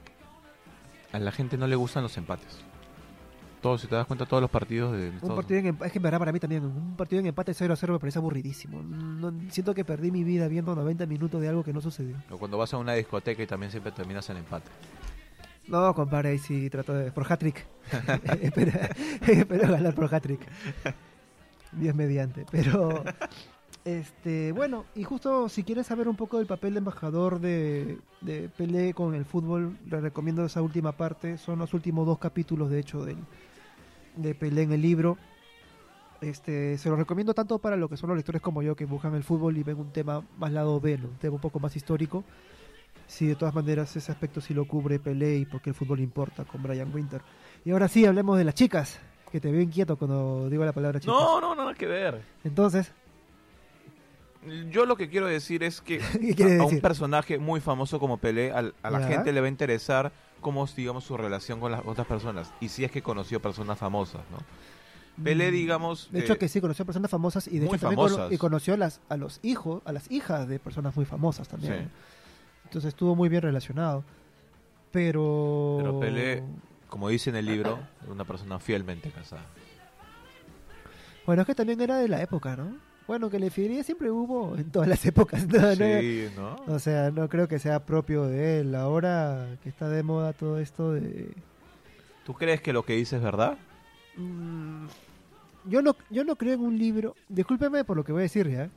a 1.11 1.19
la 1.19 1.31
gente 1.31 1.57
no 1.57 1.67
le 1.67 1.75
gustan 1.75 2.03
los 2.03 2.15
empates. 2.17 2.59
Todos, 3.61 3.79
si 3.81 3.87
te 3.87 3.95
das 3.95 4.05
cuenta, 4.05 4.25
todos 4.25 4.41
los 4.41 4.51
partidos 4.51 4.91
de 4.91 5.07
Un 5.09 5.15
Estados 5.15 5.35
partido 5.35 5.59
en 5.61 5.65
empate, 5.67 5.85
es 5.87 5.91
que 5.93 5.99
en 5.99 6.03
verdad 6.03 6.19
para 6.19 6.31
mí 6.33 6.39
también, 6.39 6.65
un 6.65 6.97
partido 6.97 7.21
en 7.21 7.27
empate 7.27 7.53
0 7.53 7.73
a 7.73 7.77
0 7.77 7.93
me 7.93 7.99
parece 7.99 8.19
aburridísimo. 8.19 8.83
No- 8.83 9.31
siento 9.49 9.73
que 9.73 9.85
perdí 9.85 10.11
mi 10.11 10.23
vida 10.25 10.47
viendo 10.49 10.75
90 10.75 11.05
minutos 11.05 11.39
de 11.41 11.47
algo 11.47 11.63
que 11.63 11.71
no 11.71 11.79
sucedió. 11.79 12.17
O 12.29 12.37
cuando 12.37 12.57
vas 12.57 12.73
a 12.73 12.77
una 12.77 12.93
discoteca 12.93 13.41
y 13.41 13.47
también 13.47 13.71
siempre 13.71 13.93
terminas 13.93 14.29
en 14.29 14.37
empate. 14.37 14.69
No, 15.67 15.93
compadre, 15.93 16.29
ahí 16.29 16.39
sí 16.39 16.69
trato 16.69 16.93
de. 16.93 17.11
Por 17.11 17.31
hat-trick. 17.31 17.65
espero, 19.27 19.71
ganar 19.71 19.95
por 19.95 20.13
hat-trick. 20.13 20.41
Dios 21.71 21.95
mediante. 21.95 22.45
Pero. 22.51 23.03
Este, 23.85 24.53
bueno, 24.53 24.85
y 24.95 25.03
justo 25.03 25.49
si 25.49 25.63
quieres 25.63 25.87
saber 25.87 26.07
un 26.07 26.15
poco 26.15 26.37
del 26.37 26.47
papel 26.47 26.73
de 26.73 26.77
embajador 26.77 27.41
de, 27.41 27.97
de 28.21 28.47
Pelé 28.47 28.93
con 28.93 29.13
el 29.13 29.25
fútbol, 29.25 29.77
le 29.89 29.99
recomiendo 29.99 30.45
esa 30.45 30.61
última 30.61 30.93
parte. 30.93 31.37
Son 31.37 31.59
los 31.59 31.73
últimos 31.73 32.05
dos 32.05 32.17
capítulos, 32.17 32.69
de 32.69 32.79
hecho, 32.79 33.03
del, 33.03 33.17
de 34.15 34.35
Pelé 34.35 34.63
en 34.63 34.71
el 34.71 34.81
libro. 34.81 35.17
Este, 36.21 36.77
se 36.77 36.89
lo 36.89 36.95
recomiendo 36.95 37.33
tanto 37.33 37.59
para 37.59 37.75
lo 37.75 37.89
que 37.89 37.97
son 37.97 38.09
los 38.09 38.15
lectores 38.15 38.41
como 38.41 38.61
yo 38.63 38.75
que 38.75 38.85
buscan 38.85 39.13
el 39.15 39.23
fútbol 39.23 39.57
y 39.57 39.63
ven 39.63 39.77
un 39.77 39.91
tema 39.91 40.23
más 40.37 40.53
lado 40.53 40.79
B, 40.79 40.97
¿no? 40.97 41.09
un 41.09 41.17
tema 41.17 41.35
un 41.35 41.41
poco 41.41 41.59
más 41.59 41.75
histórico. 41.75 42.23
Sí, 43.07 43.27
de 43.27 43.35
todas 43.35 43.53
maneras, 43.53 43.95
ese 43.95 44.11
aspecto 44.11 44.41
sí 44.41 44.53
lo 44.53 44.65
cubre 44.65 44.99
Pelé 44.99 45.37
y 45.37 45.45
porque 45.45 45.69
el 45.69 45.75
fútbol 45.75 45.99
importa 45.99 46.45
con 46.45 46.63
Brian 46.63 46.93
Winter. 46.93 47.21
Y 47.65 47.71
ahora 47.71 47.87
sí, 47.87 48.05
hablemos 48.05 48.37
de 48.37 48.43
las 48.43 48.55
chicas, 48.55 48.99
que 49.31 49.39
te 49.39 49.51
veo 49.51 49.61
inquieto 49.61 49.97
cuando 49.97 50.49
digo 50.49 50.65
la 50.65 50.73
palabra 50.73 50.99
chicas. 50.99 51.15
No, 51.15 51.39
no, 51.41 51.53
nada 51.55 51.73
que 51.75 51.85
ver. 51.85 52.21
Entonces, 52.43 52.91
Yo 54.71 54.85
lo 54.85 54.97
que 54.97 55.09
quiero 55.09 55.27
decir 55.27 55.63
es 55.63 55.79
que 55.79 55.99
¿qué 56.19 56.35
quiere 56.35 56.59
a, 56.59 56.65
un 56.65 56.81
personaje 56.81 57.37
muy 57.37 57.61
famoso 57.61 57.99
como 57.99 58.17
Pelé, 58.17 58.51
al- 58.51 58.73
a, 58.83 58.89
la 58.91 58.99
Ya. 59.01 59.07
gente 59.07 59.31
le 59.31 59.39
va 59.39 59.45
a 59.45 59.49
interesar 59.49 60.11
cómo 60.41 60.65
es, 60.65 60.75
digamos, 60.75 61.05
su 61.05 61.15
relación 61.15 61.59
con 61.61 61.71
las 61.71 61.81
otras 61.85 62.05
personas. 62.07 62.51
Y 62.59 62.67
si 62.69 62.83
es 62.83 62.91
que 62.91 63.01
conoció 63.01 63.41
personas 63.41 63.77
famosas, 63.77 64.21
¿no? 64.31 64.37
Pelé, 65.23 65.49
Mm, 65.49 65.53
digamos... 65.53 66.09
De 66.11 66.19
hecho 66.21 66.33
eh, 66.33 66.37
que 66.37 66.47
sí, 66.49 66.59
conoció 66.59 66.83
a 66.83 66.85
personas 66.87 67.09
famosas 67.11 67.47
y 67.47 67.59
de 67.59 67.67
hecho 67.67 67.77
también 67.77 67.99
cono- 68.09 68.31
y 68.31 68.37
conoció 68.37 68.75
las, 68.75 68.99
a 69.09 69.15
los 69.15 69.39
hijos, 69.43 69.81
a 69.85 69.93
las 69.93 70.11
hijas 70.11 70.47
de 70.49 70.59
personas 70.59 70.95
muy 70.95 71.05
famosas 71.05 71.47
también. 71.47 71.83
Sí. 71.83 71.89
Entonces 72.65 72.89
estuvo 72.89 73.15
muy 73.15 73.29
bien 73.29 73.41
relacionado. 73.41 74.03
Pero... 74.91 75.77
Pero 75.79 75.99
Pelé, 75.99 76.43
como 76.87 77.09
dice 77.09 77.29
en 77.29 77.37
el 77.37 77.45
libro, 77.45 77.79
es 78.01 78.07
una 78.09 78.25
persona 78.25 78.59
fielmente 78.59 79.09
casada. 79.09 79.45
Bueno, 81.25 81.41
es 81.41 81.47
que 81.47 81.55
también 81.55 81.81
era 81.81 81.97
de 81.97 82.07
la 82.07 82.21
época, 82.21 82.55
¿no? 82.55 82.75
Bueno, 83.07 83.29
que 83.29 83.39
la 83.39 83.45
infidelidad 83.45 83.83
siempre 83.83 84.11
hubo 84.11 84.55
en 84.55 84.71
todas 84.71 84.87
las 84.87 85.05
épocas. 85.05 85.47
¿no? 85.47 85.75
Sí, 85.75 86.27
¿no? 86.35 86.55
O 86.67 86.79
sea, 86.79 87.11
no 87.11 87.27
creo 87.27 87.47
que 87.47 87.59
sea 87.59 87.85
propio 87.85 88.25
de 88.25 88.61
él. 88.61 88.75
Ahora 88.75 89.57
que 89.61 89.69
está 89.69 89.89
de 89.89 90.03
moda 90.03 90.33
todo 90.33 90.59
esto 90.59 90.93
de... 90.93 91.33
¿Tú 92.25 92.33
crees 92.33 92.61
que 92.61 92.71
lo 92.71 92.83
que 92.83 92.93
dice 92.93 93.17
es 93.17 93.21
verdad? 93.21 93.57
Mm, 94.15 94.85
yo 95.65 95.81
no, 95.81 95.95
yo 96.09 96.23
no 96.23 96.35
creo 96.35 96.53
en 96.53 96.61
un 96.61 96.77
libro, 96.77 97.15
discúlpeme 97.27 97.83
por 97.83 97.97
lo 97.97 98.03
que 98.03 98.11
voy 98.11 98.21
a 98.21 98.23
decir 98.23 98.49
ya, 98.49 98.69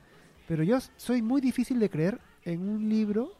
pero 0.48 0.62
yo 0.62 0.78
soy 0.96 1.22
muy 1.22 1.40
difícil 1.40 1.78
de 1.78 1.90
creer 1.90 2.18
en 2.44 2.68
un 2.68 2.88
libro 2.88 3.32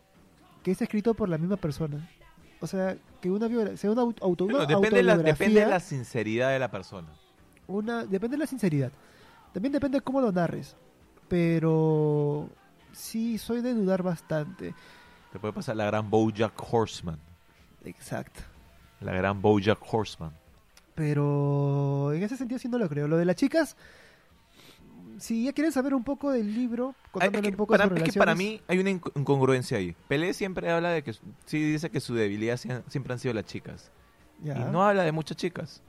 que 0.66 0.72
es 0.72 0.82
escrito 0.82 1.14
por 1.14 1.28
la 1.28 1.38
misma 1.38 1.56
persona. 1.56 2.10
O 2.58 2.66
sea, 2.66 2.96
que 3.20 3.30
una 3.30 3.46
sea 3.76 3.92
una 3.92 4.02
au- 4.02 4.16
auto, 4.20 4.46
una 4.46 4.66
depende, 4.66 4.96
de 4.96 5.02
la, 5.04 5.16
depende 5.16 5.60
de 5.60 5.66
la 5.66 5.78
sinceridad 5.78 6.50
de 6.50 6.58
la 6.58 6.68
persona. 6.72 7.06
una, 7.68 8.04
depende 8.04 8.34
de 8.36 8.40
la 8.40 8.48
sinceridad. 8.48 8.90
También 9.52 9.70
depende 9.70 9.98
de 9.98 10.02
cómo 10.02 10.20
lo 10.20 10.32
narres. 10.32 10.74
Pero 11.28 12.48
sí, 12.92 13.38
soy 13.38 13.60
de 13.60 13.74
dudar 13.74 14.02
bastante. 14.02 14.74
Te 15.32 15.38
puede 15.38 15.52
pasar 15.54 15.76
la 15.76 15.84
gran 15.86 16.10
Bojack 16.10 16.60
Horseman. 16.72 17.20
Exacto. 17.84 18.40
La 19.00 19.12
gran 19.12 19.40
Bojack 19.40 19.78
Horseman. 19.88 20.32
Pero 20.96 22.12
en 22.12 22.24
ese 22.24 22.36
sentido 22.36 22.58
sí 22.58 22.66
no 22.68 22.78
lo 22.78 22.88
creo. 22.88 23.06
Lo 23.06 23.16
de 23.18 23.24
las 23.24 23.36
chicas, 23.36 23.76
si 25.18 25.44
ya 25.44 25.52
quieren 25.52 25.72
saber 25.72 25.94
un 25.94 26.04
poco 26.04 26.30
del 26.30 26.54
libro, 26.54 26.94
contándole 27.10 27.38
es, 27.38 27.42
que 27.42 27.54
un 27.54 27.56
poco 27.56 27.72
para, 27.72 27.84
de 27.84 27.90
sus 27.98 28.08
es 28.08 28.12
que 28.14 28.18
para 28.18 28.34
mí 28.34 28.60
hay 28.68 28.78
una 28.78 28.90
inc- 28.90 29.12
incongruencia 29.14 29.78
ahí. 29.78 29.94
Pelé 30.08 30.34
siempre 30.34 30.70
habla 30.70 30.90
de 30.90 31.02
que, 31.02 31.12
sí 31.12 31.62
dice 31.72 31.90
que 31.90 32.00
su 32.00 32.14
debilidad 32.14 32.56
sie- 32.56 32.82
siempre 32.88 33.12
han 33.12 33.18
sido 33.18 33.34
las 33.34 33.44
chicas. 33.46 33.90
Ya, 34.42 34.56
Y 34.58 34.64
no 34.72 34.86
habla 34.86 35.02
de 35.04 35.12
muchas 35.12 35.36
chicas. 35.36 35.82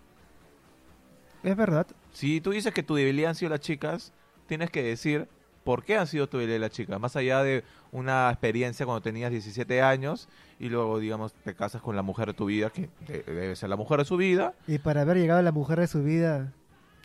es 1.44 1.56
verdad. 1.56 1.88
Si 2.14 2.42
tú 2.42 2.52
dices 2.52 2.74
que 2.74 2.84
tu 2.84 2.96
debilidad 2.96 3.30
han 3.30 3.36
sido 3.36 3.50
las 3.52 3.60
chicas, 3.62 4.12
tienes 4.48 4.70
que 4.72 4.84
decir 4.84 5.28
por 5.64 5.84
qué 5.84 5.98
han 5.98 6.08
sido 6.08 6.28
tu 6.28 6.38
debilidad 6.38 6.62
las 6.62 6.72
chicas. 6.72 7.00
Más 7.00 7.16
allá 7.16 7.44
de 7.44 7.64
una 7.92 8.30
experiencia 8.32 8.86
cuando 8.86 9.02
tenías 9.02 9.32
17 9.32 9.82
años 9.82 10.30
y 10.60 10.70
luego, 10.70 11.00
digamos, 11.00 11.34
te 11.34 11.54
casas 11.54 11.82
con 11.82 11.96
la 11.96 12.02
mujer 12.02 12.28
de 12.28 12.34
tu 12.34 12.46
vida, 12.46 12.70
que 12.70 12.90
de- 13.08 13.24
debe 13.24 13.56
ser 13.56 13.70
la 13.70 13.76
mujer 13.76 14.00
de 14.00 14.06
su 14.06 14.18
vida. 14.18 14.54
Y 14.68 14.78
para 14.80 15.02
haber 15.02 15.18
llegado 15.18 15.40
a 15.40 15.44
la 15.44 15.52
mujer 15.52 15.80
de 15.80 15.88
su 15.88 16.04
vida, 16.04 16.54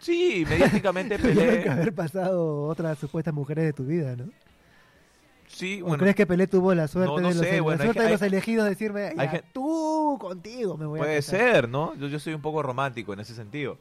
Sí, 0.03 0.45
mediáticamente 0.49 1.17
tuvieron 1.19 1.47
que 1.47 1.63
Pelé... 1.63 1.71
haber 1.71 1.95
pasado 1.95 2.65
otras 2.65 2.99
supuestas 2.99 3.33
mujeres 3.33 3.65
de 3.65 3.73
tu 3.73 3.85
vida, 3.87 4.15
¿no? 4.17 4.27
Sí, 5.47 5.81
¿O 5.83 5.87
bueno, 5.87 5.99
crees 6.03 6.17
que 6.17 6.27
Pelé 6.27 6.47
tuvo 6.47 6.75
la 6.75 6.89
suerte, 6.89 7.11
No, 7.15 7.21
no 7.21 7.29
de, 7.29 7.35
los, 7.35 7.47
sé, 7.47 7.57
la 7.57 7.63
bueno, 7.63 7.83
hay 7.83 7.87
suerte 7.87 8.03
de 8.05 8.11
los 8.11 8.23
elegidos 8.23 8.65
de 8.65 8.71
decirme, 8.71 9.03
hay 9.17 9.17
"Ya, 9.17 9.31
que- 9.31 9.43
tú 9.53 10.17
contigo 10.21 10.77
me 10.77 10.87
voy 10.87 10.99
a 10.99 11.03
puede 11.03 11.17
casar"? 11.17 11.39
ser, 11.41 11.69
¿no? 11.69 11.95
Yo, 11.97 12.09
yo 12.09 12.19
soy 12.19 12.35
un 12.35 12.41
poco 12.43 12.63
romántico 12.63 13.13
en 13.13 13.21
ese 13.21 13.35
sentido. 13.35 13.79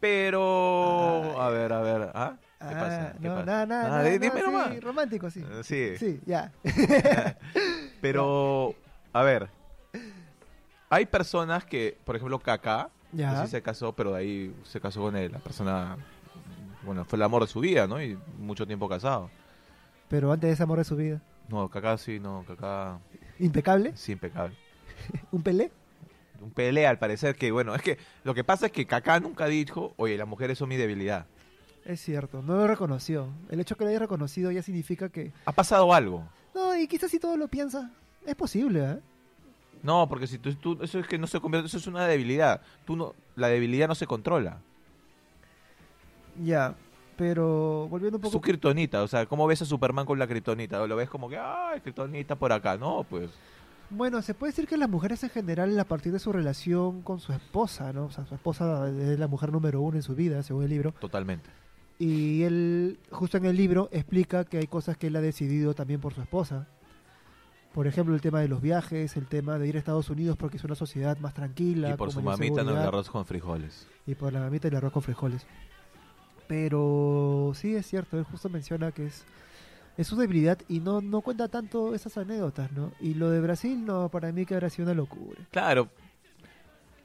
Pero, 0.00 1.22
Ay. 1.22 1.36
a 1.38 1.48
ver, 1.48 1.72
a 1.72 1.80
ver, 1.80 2.10
¿ah? 2.14 2.36
¿Qué 2.58 2.74
Ah, 2.74 2.78
pasa? 2.80 3.12
¿Qué 3.20 3.28
no, 3.28 3.34
pasa? 3.36 3.46
nada, 3.46 3.66
nada, 3.66 3.84
Ah, 3.86 3.88
nada, 3.88 4.02
di- 4.04 4.10
nada, 4.10 4.18
dime 4.18 4.40
sí, 4.40 4.46
nomás. 4.46 4.80
romántico, 4.80 5.30
sí. 5.30 5.40
Eh, 5.40 5.62
Sí, 5.64 5.96
Sí, 5.98 6.20
ya. 6.26 6.52
pero, 8.00 8.74
a 9.12 9.22
ver, 9.22 9.48
hay 10.90 11.06
personas 11.06 11.64
que, 11.64 11.96
por 12.04 12.16
ejemplo, 12.16 12.38
Kaká, 12.38 12.90
Ya. 13.14 13.46
se 13.46 13.62
casó, 13.62 13.92
pero 13.92 14.12
de 14.12 14.18
ahí 14.18 14.54
se 14.64 14.80
casó 14.80 15.02
con 15.02 15.16
él, 15.16 15.32
la 15.32 15.38
persona, 15.38 15.96
bueno, 16.84 17.04
fue 17.04 17.16
el 17.16 17.22
amor 17.22 17.42
de 17.42 17.48
su 17.48 17.60
vida, 17.60 17.86
¿no? 17.86 18.02
Y 18.02 18.18
mucho 18.38 18.66
tiempo 18.66 18.88
casado. 18.88 19.30
Pero 20.08 20.32
antes 20.32 20.48
de 20.48 20.54
ese 20.54 20.62
amor 20.62 20.78
de 20.78 20.84
su 20.84 20.96
vida. 20.96 21.20
No, 21.48 21.68
Kaká 21.68 21.96
sí, 21.98 22.18
no, 22.20 22.44
Kaká 22.46 22.98
Impecable. 23.38 23.92
sí, 23.96 24.12
impecable. 24.12 24.56
Un 25.32 25.42
Pelé. 25.42 25.70
Un 26.40 26.50
pelea 26.50 26.90
al 26.90 26.98
parecer 26.98 27.36
que, 27.36 27.50
bueno, 27.52 27.74
es 27.74 27.80
que 27.80 27.96
lo 28.22 28.34
que 28.34 28.44
pasa 28.44 28.66
es 28.66 28.72
que 28.72 28.86
Kaká 28.86 29.18
nunca 29.20 29.46
dijo, 29.46 29.94
oye, 29.96 30.18
las 30.18 30.28
mujeres 30.28 30.58
son 30.58 30.68
mi 30.68 30.76
debilidad. 30.76 31.26
Es 31.86 32.00
cierto, 32.00 32.42
no 32.42 32.56
lo 32.56 32.66
reconoció. 32.66 33.28
El 33.50 33.60
hecho 33.60 33.76
que 33.76 33.84
lo 33.84 33.90
haya 33.90 33.98
reconocido 33.98 34.50
ya 34.50 34.62
significa 34.62 35.08
que... 35.08 35.32
Ha 35.46 35.52
pasado 35.52 35.94
algo. 35.94 36.24
No, 36.54 36.76
y 36.76 36.86
quizás 36.86 37.10
si 37.10 37.18
todo 37.18 37.36
lo 37.36 37.48
piensa, 37.48 37.90
es 38.26 38.34
posible, 38.34 38.84
¿eh? 38.84 38.98
No, 39.84 40.08
porque 40.08 40.26
si 40.26 40.38
tú, 40.38 40.52
tú- 40.54 40.78
eso 40.82 40.98
es 40.98 41.06
que 41.06 41.18
no 41.18 41.26
se 41.28 41.38
convierte, 41.40 41.68
eso 41.68 41.76
es 41.76 41.86
una 41.86 42.06
debilidad. 42.06 42.62
Tú 42.86 42.96
no, 42.96 43.14
la 43.36 43.48
debilidad 43.48 43.86
no 43.86 43.94
se 43.94 44.06
controla. 44.06 44.58
Ya, 46.42 46.74
pero 47.16 47.86
volviendo 47.88 48.16
un 48.16 48.22
poco... 48.22 48.32
Su 48.32 48.40
kriptonita, 48.40 49.02
o 49.02 49.08
sea, 49.08 49.26
¿cómo 49.26 49.46
ves 49.46 49.62
a 49.62 49.66
Superman 49.66 50.06
con 50.06 50.18
la 50.18 50.26
kriptonita? 50.26 50.84
Lo 50.86 50.96
ves 50.96 51.08
como 51.08 51.28
que, 51.28 51.38
ay, 51.38 51.80
kriptonita 51.80 52.34
por 52.34 52.50
acá. 52.52 52.76
No, 52.76 53.04
pues. 53.08 53.30
Bueno, 53.90 54.22
se 54.22 54.32
puede 54.34 54.52
decir 54.52 54.66
que 54.66 54.76
las 54.78 54.88
mujeres 54.88 55.22
en 55.22 55.30
general, 55.30 55.78
a 55.78 55.84
partir 55.84 56.12
de 56.12 56.18
su 56.18 56.32
relación 56.32 57.02
con 57.02 57.20
su 57.20 57.32
esposa, 57.32 57.92
¿no? 57.92 58.06
O 58.06 58.10
sea, 58.10 58.24
su 58.24 58.34
esposa 58.34 58.88
es 58.88 59.18
la 59.18 59.28
mujer 59.28 59.52
número 59.52 59.80
uno 59.82 59.96
en 59.96 60.02
su 60.02 60.14
vida, 60.14 60.42
según 60.42 60.64
el 60.64 60.70
libro. 60.70 60.92
Totalmente. 60.98 61.50
Y 61.98 62.42
él, 62.42 62.98
justo 63.10 63.36
en 63.36 63.44
el 63.44 63.56
libro, 63.56 63.90
explica 63.92 64.44
que 64.44 64.56
hay 64.58 64.66
cosas 64.66 64.96
que 64.96 65.08
él 65.08 65.16
ha 65.16 65.20
decidido 65.20 65.74
también 65.74 66.00
por 66.00 66.14
su 66.14 66.22
esposa. 66.22 66.66
Por 67.74 67.88
ejemplo, 67.88 68.14
el 68.14 68.20
tema 68.20 68.40
de 68.40 68.46
los 68.46 68.62
viajes, 68.62 69.16
el 69.16 69.26
tema 69.26 69.58
de 69.58 69.66
ir 69.66 69.74
a 69.74 69.80
Estados 69.80 70.08
Unidos 70.08 70.36
porque 70.36 70.58
es 70.58 70.64
una 70.64 70.76
sociedad 70.76 71.18
más 71.18 71.34
tranquila. 71.34 71.90
y 71.90 71.94
por 71.94 72.12
su 72.12 72.22
mamita 72.22 72.62
no 72.62 72.70
el 72.70 72.78
arroz 72.78 73.10
con 73.10 73.26
frijoles. 73.26 73.88
Y 74.06 74.14
por 74.14 74.32
la 74.32 74.38
mamita 74.38 74.68
y 74.68 74.70
el 74.70 74.76
arroz 74.76 74.92
con 74.92 75.02
frijoles. 75.02 75.44
Pero 76.46 77.50
sí 77.56 77.74
es 77.74 77.84
cierto, 77.84 78.16
él 78.16 78.22
justo 78.22 78.48
menciona 78.48 78.92
que 78.92 79.06
es, 79.06 79.24
es 79.96 80.06
su 80.06 80.14
debilidad 80.14 80.56
y 80.68 80.78
no, 80.78 81.00
no 81.00 81.20
cuenta 81.20 81.48
tanto 81.48 81.96
esas 81.96 82.16
anécdotas, 82.16 82.70
¿no? 82.70 82.92
Y 83.00 83.14
lo 83.14 83.30
de 83.30 83.40
Brasil, 83.40 83.84
no, 83.84 84.08
para 84.08 84.30
mí 84.30 84.46
que 84.46 84.54
habrá 84.54 84.70
sido 84.70 84.86
una 84.86 84.94
locura. 84.94 85.40
Claro. 85.50 85.88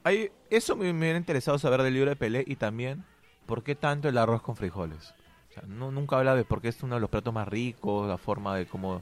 Hay, 0.03 0.29
eso 0.51 0.75
me, 0.75 0.93
me 0.93 0.99
hubiera 0.99 1.17
interesado 1.17 1.57
saber 1.57 1.81
del 1.81 1.95
libro 1.95 2.11
de 2.11 2.15
Pelé 2.15 2.43
y 2.45 2.57
también 2.57 3.05
por 3.47 3.63
qué 3.63 3.73
tanto 3.73 4.07
el 4.07 4.19
arroz 4.19 4.43
con 4.43 4.55
frijoles. 4.55 5.15
O 5.49 5.53
sea, 5.53 5.63
no, 5.67 5.91
nunca 5.91 6.19
habla 6.19 6.35
de 6.35 6.45
por 6.45 6.61
qué 6.61 6.67
es 6.67 6.83
uno 6.83 6.93
de 6.93 7.01
los 7.01 7.09
platos 7.09 7.33
más 7.33 7.47
ricos, 7.47 8.07
la 8.07 8.19
forma 8.19 8.55
de 8.55 8.67
cómo 8.67 9.01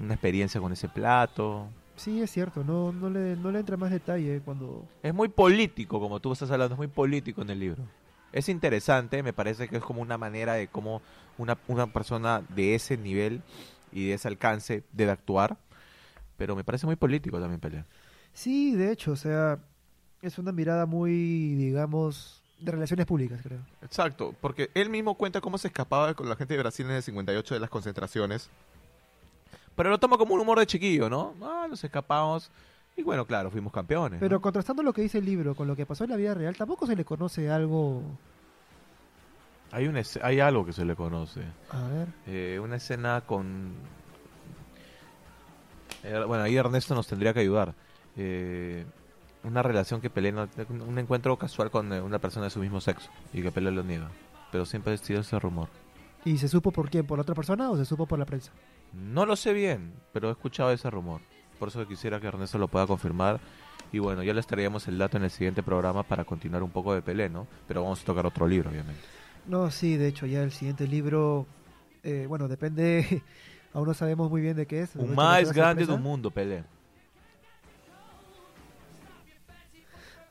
una 0.00 0.14
experiencia 0.14 0.60
con 0.60 0.72
ese 0.72 0.88
plato. 0.88 1.68
Sí, 1.96 2.22
es 2.22 2.30
cierto, 2.30 2.64
no, 2.64 2.92
no, 2.92 3.10
le, 3.10 3.36
no 3.36 3.50
le 3.50 3.60
entra 3.60 3.76
más 3.76 3.90
detalle 3.90 4.40
cuando... 4.44 4.86
Es 5.02 5.14
muy 5.14 5.28
político, 5.28 6.00
como 6.00 6.20
tú 6.20 6.32
estás 6.32 6.50
hablando, 6.50 6.74
es 6.74 6.78
muy 6.78 6.88
político 6.88 7.42
en 7.42 7.50
el 7.50 7.60
libro. 7.60 7.84
Es 8.32 8.48
interesante, 8.48 9.22
me 9.22 9.32
parece 9.32 9.68
que 9.68 9.76
es 9.76 9.82
como 9.82 10.00
una 10.00 10.16
manera 10.16 10.54
de 10.54 10.68
cómo 10.68 11.02
una, 11.36 11.58
una 11.68 11.86
persona 11.86 12.42
de 12.48 12.74
ese 12.74 12.96
nivel 12.96 13.42
y 13.92 14.08
de 14.08 14.14
ese 14.14 14.28
alcance 14.28 14.84
debe 14.92 15.10
actuar, 15.10 15.58
pero 16.36 16.56
me 16.56 16.64
parece 16.64 16.86
muy 16.86 16.96
político 16.96 17.38
también 17.38 17.60
Pelé. 17.60 17.84
Sí, 18.32 18.74
de 18.74 18.90
hecho, 18.90 19.12
o 19.12 19.16
sea, 19.16 19.58
es 20.22 20.38
una 20.38 20.52
mirada 20.52 20.86
muy, 20.86 21.54
digamos, 21.56 22.42
de 22.58 22.72
relaciones 22.72 23.06
públicas, 23.06 23.40
creo. 23.42 23.60
Exacto, 23.82 24.34
porque 24.40 24.70
él 24.74 24.88
mismo 24.88 25.14
cuenta 25.14 25.40
cómo 25.40 25.58
se 25.58 25.68
escapaba 25.68 26.14
con 26.14 26.28
la 26.28 26.36
gente 26.36 26.54
de 26.54 26.60
Brasil 26.60 26.86
en 26.86 26.92
el 26.92 27.02
58 27.02 27.54
de 27.54 27.60
las 27.60 27.70
concentraciones. 27.70 28.50
Pero 29.76 29.90
lo 29.90 29.98
toma 29.98 30.18
como 30.18 30.34
un 30.34 30.40
humor 30.40 30.58
de 30.58 30.66
chiquillo, 30.66 31.08
¿no? 31.08 31.34
Ah, 31.42 31.66
nos 31.68 31.82
escapamos. 31.82 32.50
Y 32.96 33.02
bueno, 33.02 33.24
claro, 33.26 33.50
fuimos 33.50 33.72
campeones. 33.72 34.20
Pero 34.20 34.36
¿no? 34.36 34.40
contrastando 34.42 34.82
lo 34.82 34.92
que 34.92 35.00
dice 35.02 35.18
el 35.18 35.24
libro 35.24 35.54
con 35.54 35.66
lo 35.66 35.74
que 35.74 35.86
pasó 35.86 36.04
en 36.04 36.10
la 36.10 36.16
vida 36.16 36.34
real, 36.34 36.54
tampoco 36.56 36.86
se 36.86 36.94
le 36.94 37.04
conoce 37.06 37.50
algo... 37.50 38.02
hay, 39.70 39.86
una 39.88 40.02
hay 40.22 40.40
algo 40.40 40.66
que 40.66 40.74
se 40.74 40.84
le 40.84 40.94
conoce. 40.94 41.40
A 41.70 41.88
ver, 41.88 42.08
Eh, 42.26 42.60
una 42.62 42.76
escena 42.76 43.22
con... 43.22 43.72
Eh, 46.04 46.22
bueno, 46.26 46.44
ahí 46.44 46.56
Ernesto 46.56 46.94
nos 46.94 47.06
tendría 47.06 47.32
que 47.32 47.40
ayudar. 47.40 47.74
Eh, 48.16 48.84
una 49.44 49.62
relación 49.62 50.00
que 50.00 50.10
Pelé... 50.10 50.32
no- 50.32 50.48
un 50.86 50.98
encuentro 50.98 51.36
casual 51.38 51.70
con 51.70 51.92
eh, 51.92 52.00
una 52.00 52.18
persona 52.18 52.44
de 52.44 52.50
su 52.50 52.60
mismo 52.60 52.80
sexo. 52.80 53.08
Y 53.32 53.40
que 53.42 53.50
Pelé 53.52 53.70
lo 53.70 53.82
niega. 53.82 54.10
Pero 54.50 54.66
siempre 54.66 54.92
ha 54.92 54.94
existido 54.94 55.20
ese 55.20 55.38
rumor. 55.38 55.68
¿y 56.24 56.38
se 56.38 56.46
supo 56.46 56.70
por 56.70 56.88
quién? 56.90 57.04
¿Por 57.06 57.18
la 57.18 57.22
otra 57.22 57.34
persona 57.34 57.70
o 57.70 57.76
se 57.76 57.84
supo 57.84 58.06
por 58.06 58.18
la 58.18 58.24
prensa? 58.26 58.52
No 58.92 59.26
lo 59.26 59.36
sé 59.36 59.52
bien, 59.52 59.94
pero 60.12 60.28
he 60.28 60.32
escuchado 60.32 60.70
ese 60.72 60.90
rumor. 60.90 61.20
Por 61.58 61.68
eso 61.68 61.86
quisiera 61.86 62.20
que 62.20 62.26
Ernesto 62.26 62.58
lo 62.58 62.68
pueda 62.68 62.86
confirmar. 62.86 63.40
Y 63.92 63.98
bueno, 63.98 64.22
ya 64.22 64.32
les 64.32 64.46
traíamos 64.46 64.88
el 64.88 64.98
dato 64.98 65.16
en 65.16 65.24
el 65.24 65.30
siguiente 65.30 65.62
programa 65.62 66.02
para 66.02 66.24
continuar 66.24 66.62
un 66.62 66.70
poco 66.70 66.94
de 66.94 67.02
Pelé, 67.02 67.28
¿no? 67.28 67.46
Pero 67.68 67.82
vamos 67.82 68.02
a 68.02 68.04
tocar 68.04 68.26
otro 68.26 68.48
libro, 68.48 68.70
obviamente. 68.70 69.02
No, 69.46 69.70
sí, 69.70 69.96
de 69.96 70.08
hecho, 70.08 70.26
ya 70.26 70.42
el 70.42 70.52
siguiente 70.52 70.86
libro, 70.86 71.46
eh, 72.02 72.26
bueno, 72.28 72.48
depende, 72.48 73.22
aún 73.74 73.86
no 73.86 73.94
sabemos 73.94 74.30
muy 74.30 74.40
bien 74.40 74.56
de 74.56 74.66
qué 74.66 74.80
es. 74.80 74.96
Un 74.96 75.14
más 75.14 75.52
grande 75.52 75.84
del 75.84 76.00
mundo, 76.00 76.30
Pelé. 76.30 76.64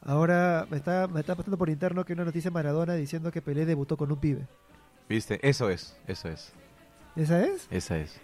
Ahora 0.04 0.66
me 0.72 0.78
está, 0.78 1.08
me 1.08 1.20
está 1.20 1.36
pasando 1.36 1.58
por 1.58 1.70
interno 1.70 2.04
que 2.04 2.14
una 2.14 2.26
noticia 2.26 2.50
Maradona 2.50 2.96
diciendo 2.96 3.32
que 3.32 3.42
Pelé 3.42 3.66
debutó 3.66 3.98
con 3.98 4.12
un 4.12 4.18
pibe. 4.18 4.48
¿Viste? 5.08 5.40
Eso 5.48 5.70
es, 5.70 5.96
eso 6.08 6.30
es, 6.30 6.54
¿Esa 7.16 7.46
es? 7.46 7.68
esa 7.70 8.00
es. 8.00 8.20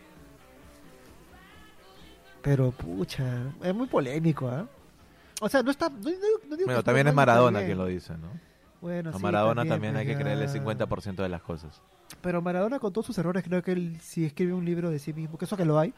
Pero 2.41 2.71
pucha, 2.71 3.43
es 3.63 3.73
muy 3.76 3.88
polémico, 3.88 4.47
¿ah? 4.47 4.67
O 5.41 5.50
sea, 5.50 5.62
no 5.62 5.71
está... 5.71 5.89
No, 5.89 5.95
no- 5.97 6.10
no 6.50 6.56
digo 6.56 6.65
Bueno, 6.65 6.80
que 6.80 6.84
también 6.84 7.08
es 7.08 7.13
Maradona 7.13 7.63
quien 7.65 7.78
lo 7.78 7.86
dice, 7.86 8.13
¿no? 8.17 8.28
Bueno, 8.82 9.10
A 9.10 9.13
sí, 9.13 9.21
Maradona 9.21 9.65
también, 9.65 9.93
pues 9.93 10.02
hay 10.08 10.13
que 10.15 10.21
creerle 10.21 10.45
el 10.45 10.50
50% 10.52 11.15
de 11.15 11.30
las 11.30 11.41
cosas. 11.41 11.82
Pero 12.21 12.41
Maradona 12.41 12.80
con 12.80 12.93
todos 12.93 13.06
sus 13.08 13.17
errores, 13.17 13.43
creo 13.43 13.62
que 13.63 13.71
él 13.73 13.97
si 14.02 14.26
escribe 14.26 14.54
un 14.54 14.65
libro 14.65 14.89
de 14.89 15.00
sí 15.00 15.13
mismo, 15.13 15.38
que 15.38 15.45
eso 15.45 15.58
que 15.58 15.65
lo 15.65 15.78
hay, 15.80 15.93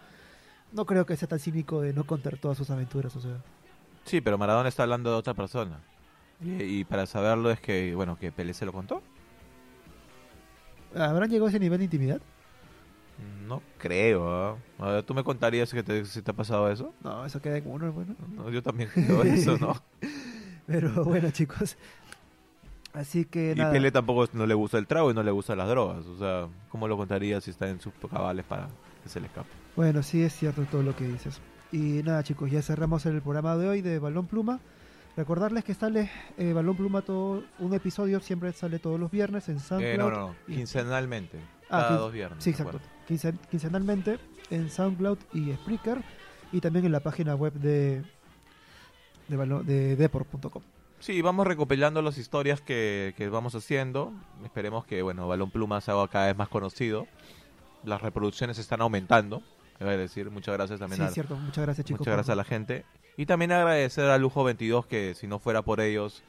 no 0.71 0.86
creo 0.86 1.06
que 1.06 1.15
sea 1.17 1.28
tan 1.28 1.39
cínico 1.39 1.82
de 1.82 1.93
no 1.93 2.06
contar 2.06 2.38
todas 2.38 2.58
sus 2.58 2.69
aventuras, 2.69 3.15
o 3.15 3.21
sea... 3.21 3.38
Sí, 4.06 4.21
pero 4.21 4.38
Maradona 4.38 4.69
está 4.69 4.84
hablando 4.84 5.12
de 5.12 5.17
otra 5.17 5.34
persona. 5.34 5.80
Y, 6.43 6.63
y 6.63 6.84
para 6.86 7.06
saberlo 7.06 7.52
es 7.52 7.60
que, 7.60 7.93
bueno, 7.95 8.17
que 8.17 8.32
Pelé 8.32 8.54
se 8.54 8.65
lo 8.65 8.71
contó. 8.71 9.02
¿Habrán 10.95 11.30
llegado 11.30 11.47
a 11.47 11.49
ese 11.49 11.60
nivel 11.60 11.78
de 11.80 11.84
intimidad? 11.86 12.21
No 13.47 13.62
creo. 13.77 14.29
¿ah? 14.32 14.58
A 14.79 14.91
ver, 14.91 15.03
¿tú 15.03 15.13
me 15.13 15.23
contarías 15.23 15.71
que 15.73 15.82
te, 15.84 16.05
si 16.05 16.21
te 16.21 16.32
ha 16.32 16.34
pasado 16.36 16.69
eso? 16.71 16.93
No, 17.03 17.25
eso 17.25 17.41
queda 17.41 17.58
en 17.58 17.63
uno, 17.67 17.91
bueno. 17.91 18.15
No, 18.36 18.49
yo 18.49 18.62
también 18.62 18.89
creo 18.93 19.23
eso, 19.23 19.58
¿no? 19.58 19.75
Pero 20.67 21.03
bueno, 21.03 21.32
chicos. 21.32 21.77
Así 22.93 23.25
que 23.25 23.53
Y 23.55 23.55
nada. 23.60 23.71
Pelé 23.71 23.91
tampoco 23.91 24.27
no 24.34 24.45
le 24.45 24.53
gusta 24.53 24.77
el 24.77 24.88
trago 24.88 25.12
y 25.12 25.13
no 25.13 25.23
le 25.23 25.32
gustan 25.32 25.58
las 25.58 25.67
drogas. 25.69 26.05
O 26.05 26.17
sea, 26.17 26.47
¿cómo 26.69 26.88
lo 26.88 26.97
contaría 26.97 27.39
si 27.41 27.51
está 27.51 27.69
en 27.69 27.79
sus 27.79 27.93
cabales 28.10 28.45
para 28.45 28.67
que 29.03 29.10
se 29.10 29.19
le 29.19 29.27
escape? 29.27 29.47
Bueno, 29.75 30.01
sí 30.03 30.23
es 30.23 30.36
cierto 30.36 30.63
todo 30.63 30.84
lo 30.84 30.95
que 30.95 31.08
dices. 31.08 31.39
Y 31.71 32.01
nada, 32.03 32.23
chicos, 32.23 32.49
ya 32.49 32.62
cerramos 32.62 33.05
el 33.05 33.21
programa 33.21 33.55
de 33.58 33.67
hoy 33.67 33.82
de 33.82 33.99
Balón 33.99 34.25
Pluma. 34.25 34.60
Recordarles 35.15 35.63
que 35.63 35.73
sale 35.73 36.10
eh, 36.38 36.53
Balón 36.53 36.75
Pluma 36.77 37.01
todo 37.01 37.43
un 37.60 37.73
episodio 37.73 38.19
siempre 38.21 38.53
sale 38.53 38.79
todos 38.79 38.99
los 38.99 39.12
viernes 39.12 39.49
en 39.49 39.60
SoundCloud. 39.60 39.93
Eh, 39.93 39.97
no, 39.97 40.10
no, 40.10 40.19
no. 40.29 40.36
y- 40.47 40.55
Quincenalmente. 40.55 41.39
Ah, 41.69 41.86
cada 41.89 41.97
dos 41.97 42.13
viernes. 42.13 42.43
Sí, 42.43 42.51
¿de 42.51 42.58
exacto. 42.58 42.79
Quincenalmente 43.50 44.19
en 44.50 44.69
SoundCloud 44.69 45.17
y 45.34 45.54
Spreaker 45.54 46.04
y 46.52 46.62
también 46.62 46.86
en 46.86 46.91
la 46.91 47.02
página 47.02 47.36
web 47.36 47.54
de 47.54 48.04
de, 49.28 49.38
de 49.63 49.95
deport.com. 49.95 50.63
Sí, 51.00 51.22
vamos 51.22 51.48
recopilando 51.48 52.02
las 52.02 52.17
historias 52.17 52.62
que, 52.62 53.13
que 53.15 53.30
vamos 53.30 53.56
haciendo. 53.56 54.12
Esperemos 54.43 54.86
que, 54.86 55.02
bueno, 55.02 55.28
Balón 55.28 55.50
Pluma 55.52 55.80
se 55.82 55.91
haga 55.91 56.08
cada 56.08 56.28
vez 56.28 56.36
más 56.36 56.50
conocido. 56.50 57.08
Las 57.84 58.02
reproducciones 58.02 58.58
están 58.58 58.82
aumentando. 58.82 59.41
Es 59.80 59.86
decir, 59.86 60.30
muchas 60.30 60.56
gracias 60.56 60.80
también 60.80 61.02
Sí, 61.02 61.08
a, 61.08 61.10
cierto. 61.12 61.38
Muchas 61.38 61.63
gracias, 61.63 61.86
chicos. 61.86 62.02
muchas 62.02 62.13
gracias 62.13 62.34
a 62.34 62.36
la 62.36 62.43
gente. 62.43 62.84
Y 63.15 63.26
también 63.26 63.54
agradecer 63.54 64.10
a 64.10 64.17
Lujo 64.17 64.43
22 64.43 64.88
que 64.88 65.13
si 65.15 65.26
no 65.28 65.39
fuera 65.39 65.62
por 65.62 65.80
ellos 65.80 66.22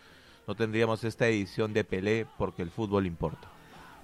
no 0.46 0.54
tendríamos 0.54 1.04
esta 1.04 1.28
edición 1.28 1.72
de 1.72 1.84
Pelé 1.84 2.26
porque 2.38 2.62
el 2.62 2.70
fútbol 2.70 3.06
importa. 3.06 3.48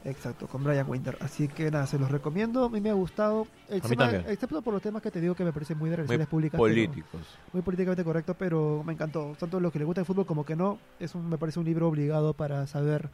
Exacto, 0.04 0.46
con 0.46 0.62
Brian 0.62 0.88
Winter. 0.88 1.18
Así 1.20 1.48
que 1.48 1.70
nada, 1.70 1.86
se 1.86 1.98
los 1.98 2.10
recomiendo. 2.10 2.64
A 2.64 2.68
mí 2.68 2.80
me 2.80 2.90
ha 2.90 2.94
gustado. 2.94 3.46
Excepto, 3.68 4.04
excepto 4.04 4.62
por 4.62 4.72
los 4.72 4.82
temas 4.82 5.02
que 5.02 5.10
te 5.10 5.20
digo 5.20 5.34
que 5.34 5.44
me 5.44 5.52
parecen 5.52 5.78
muy 5.78 5.90
de 5.90 5.96
relaciones 5.96 6.26
muy 6.26 6.30
públicas. 6.30 6.58
Políticos. 6.58 7.20
Muy 7.52 7.62
políticamente 7.62 8.04
correcto, 8.04 8.34
pero 8.34 8.82
me 8.84 8.92
encantó. 8.92 9.36
Tanto 9.38 9.58
los 9.58 9.72
que 9.72 9.80
les 9.80 9.86
gusta 9.86 10.02
el 10.02 10.06
fútbol 10.06 10.24
como 10.24 10.44
que 10.44 10.54
no. 10.54 10.78
Es 11.00 11.14
un, 11.14 11.28
me 11.28 11.38
parece 11.38 11.58
un 11.58 11.64
libro 11.64 11.88
obligado 11.88 12.34
para 12.34 12.66
saber 12.68 13.10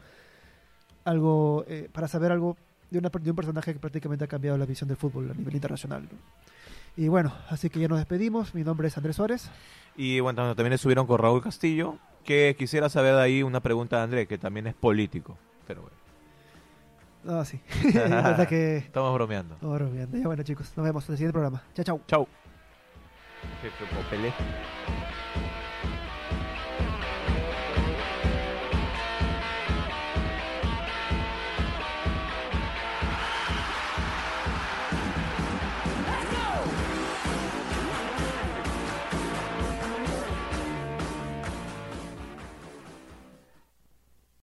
algo, 1.03 1.65
eh, 1.67 1.89
para 1.91 2.07
saber 2.07 2.31
algo 2.31 2.57
de, 2.91 2.99
una, 2.99 3.09
un 3.13 3.35
personaje 3.35 3.73
que 3.73 3.79
prácticamente 3.79 4.25
ha 4.25 4.27
cambiado 4.27 4.57
la 4.57 4.65
visión 4.65 4.87
del 4.87 4.97
fútbol 4.97 5.31
a 5.31 5.33
nivel 5.33 5.55
internacional. 5.55 6.07
Y 6.95 7.07
bueno, 7.07 7.33
así 7.49 7.69
que 7.69 7.79
ya 7.79 7.87
nos 7.87 7.97
despedimos. 7.97 8.53
Mi 8.53 8.63
nombre 8.63 8.87
es 8.87 8.97
Andrés 8.97 9.15
Suárez. 9.15 9.49
Y 9.95 10.19
bueno, 10.19 10.55
también 10.55 10.73
estuvieron 10.73 11.07
con 11.07 11.17
Raúl 11.17 11.41
Castillo, 11.41 11.97
que 12.23 12.55
quisiera 12.57 12.89
saber 12.89 13.15
de 13.15 13.21
ahí 13.21 13.43
una 13.43 13.61
pregunta 13.61 13.97
de 13.97 14.03
Andrés, 14.03 14.27
que 14.27 14.37
también 14.37 14.67
es 14.67 14.75
político. 14.75 15.37
No, 17.23 17.45
sí. 17.45 17.59
que... 18.49 18.77
Estamos 18.77 19.13
bromeando. 19.13 19.55
Estamos 19.55 19.79
bromeando. 19.79 20.17
Ya 20.17 20.27
bueno, 20.27 20.43
chicos, 20.43 20.71
nos 20.75 20.85
vemos 20.85 21.07
en 21.07 21.13
el 21.13 21.17
siguiente 21.17 21.33
programa. 21.33 21.63
Chao, 21.73 21.85
chao. 21.85 22.01
Chao. 22.07 22.27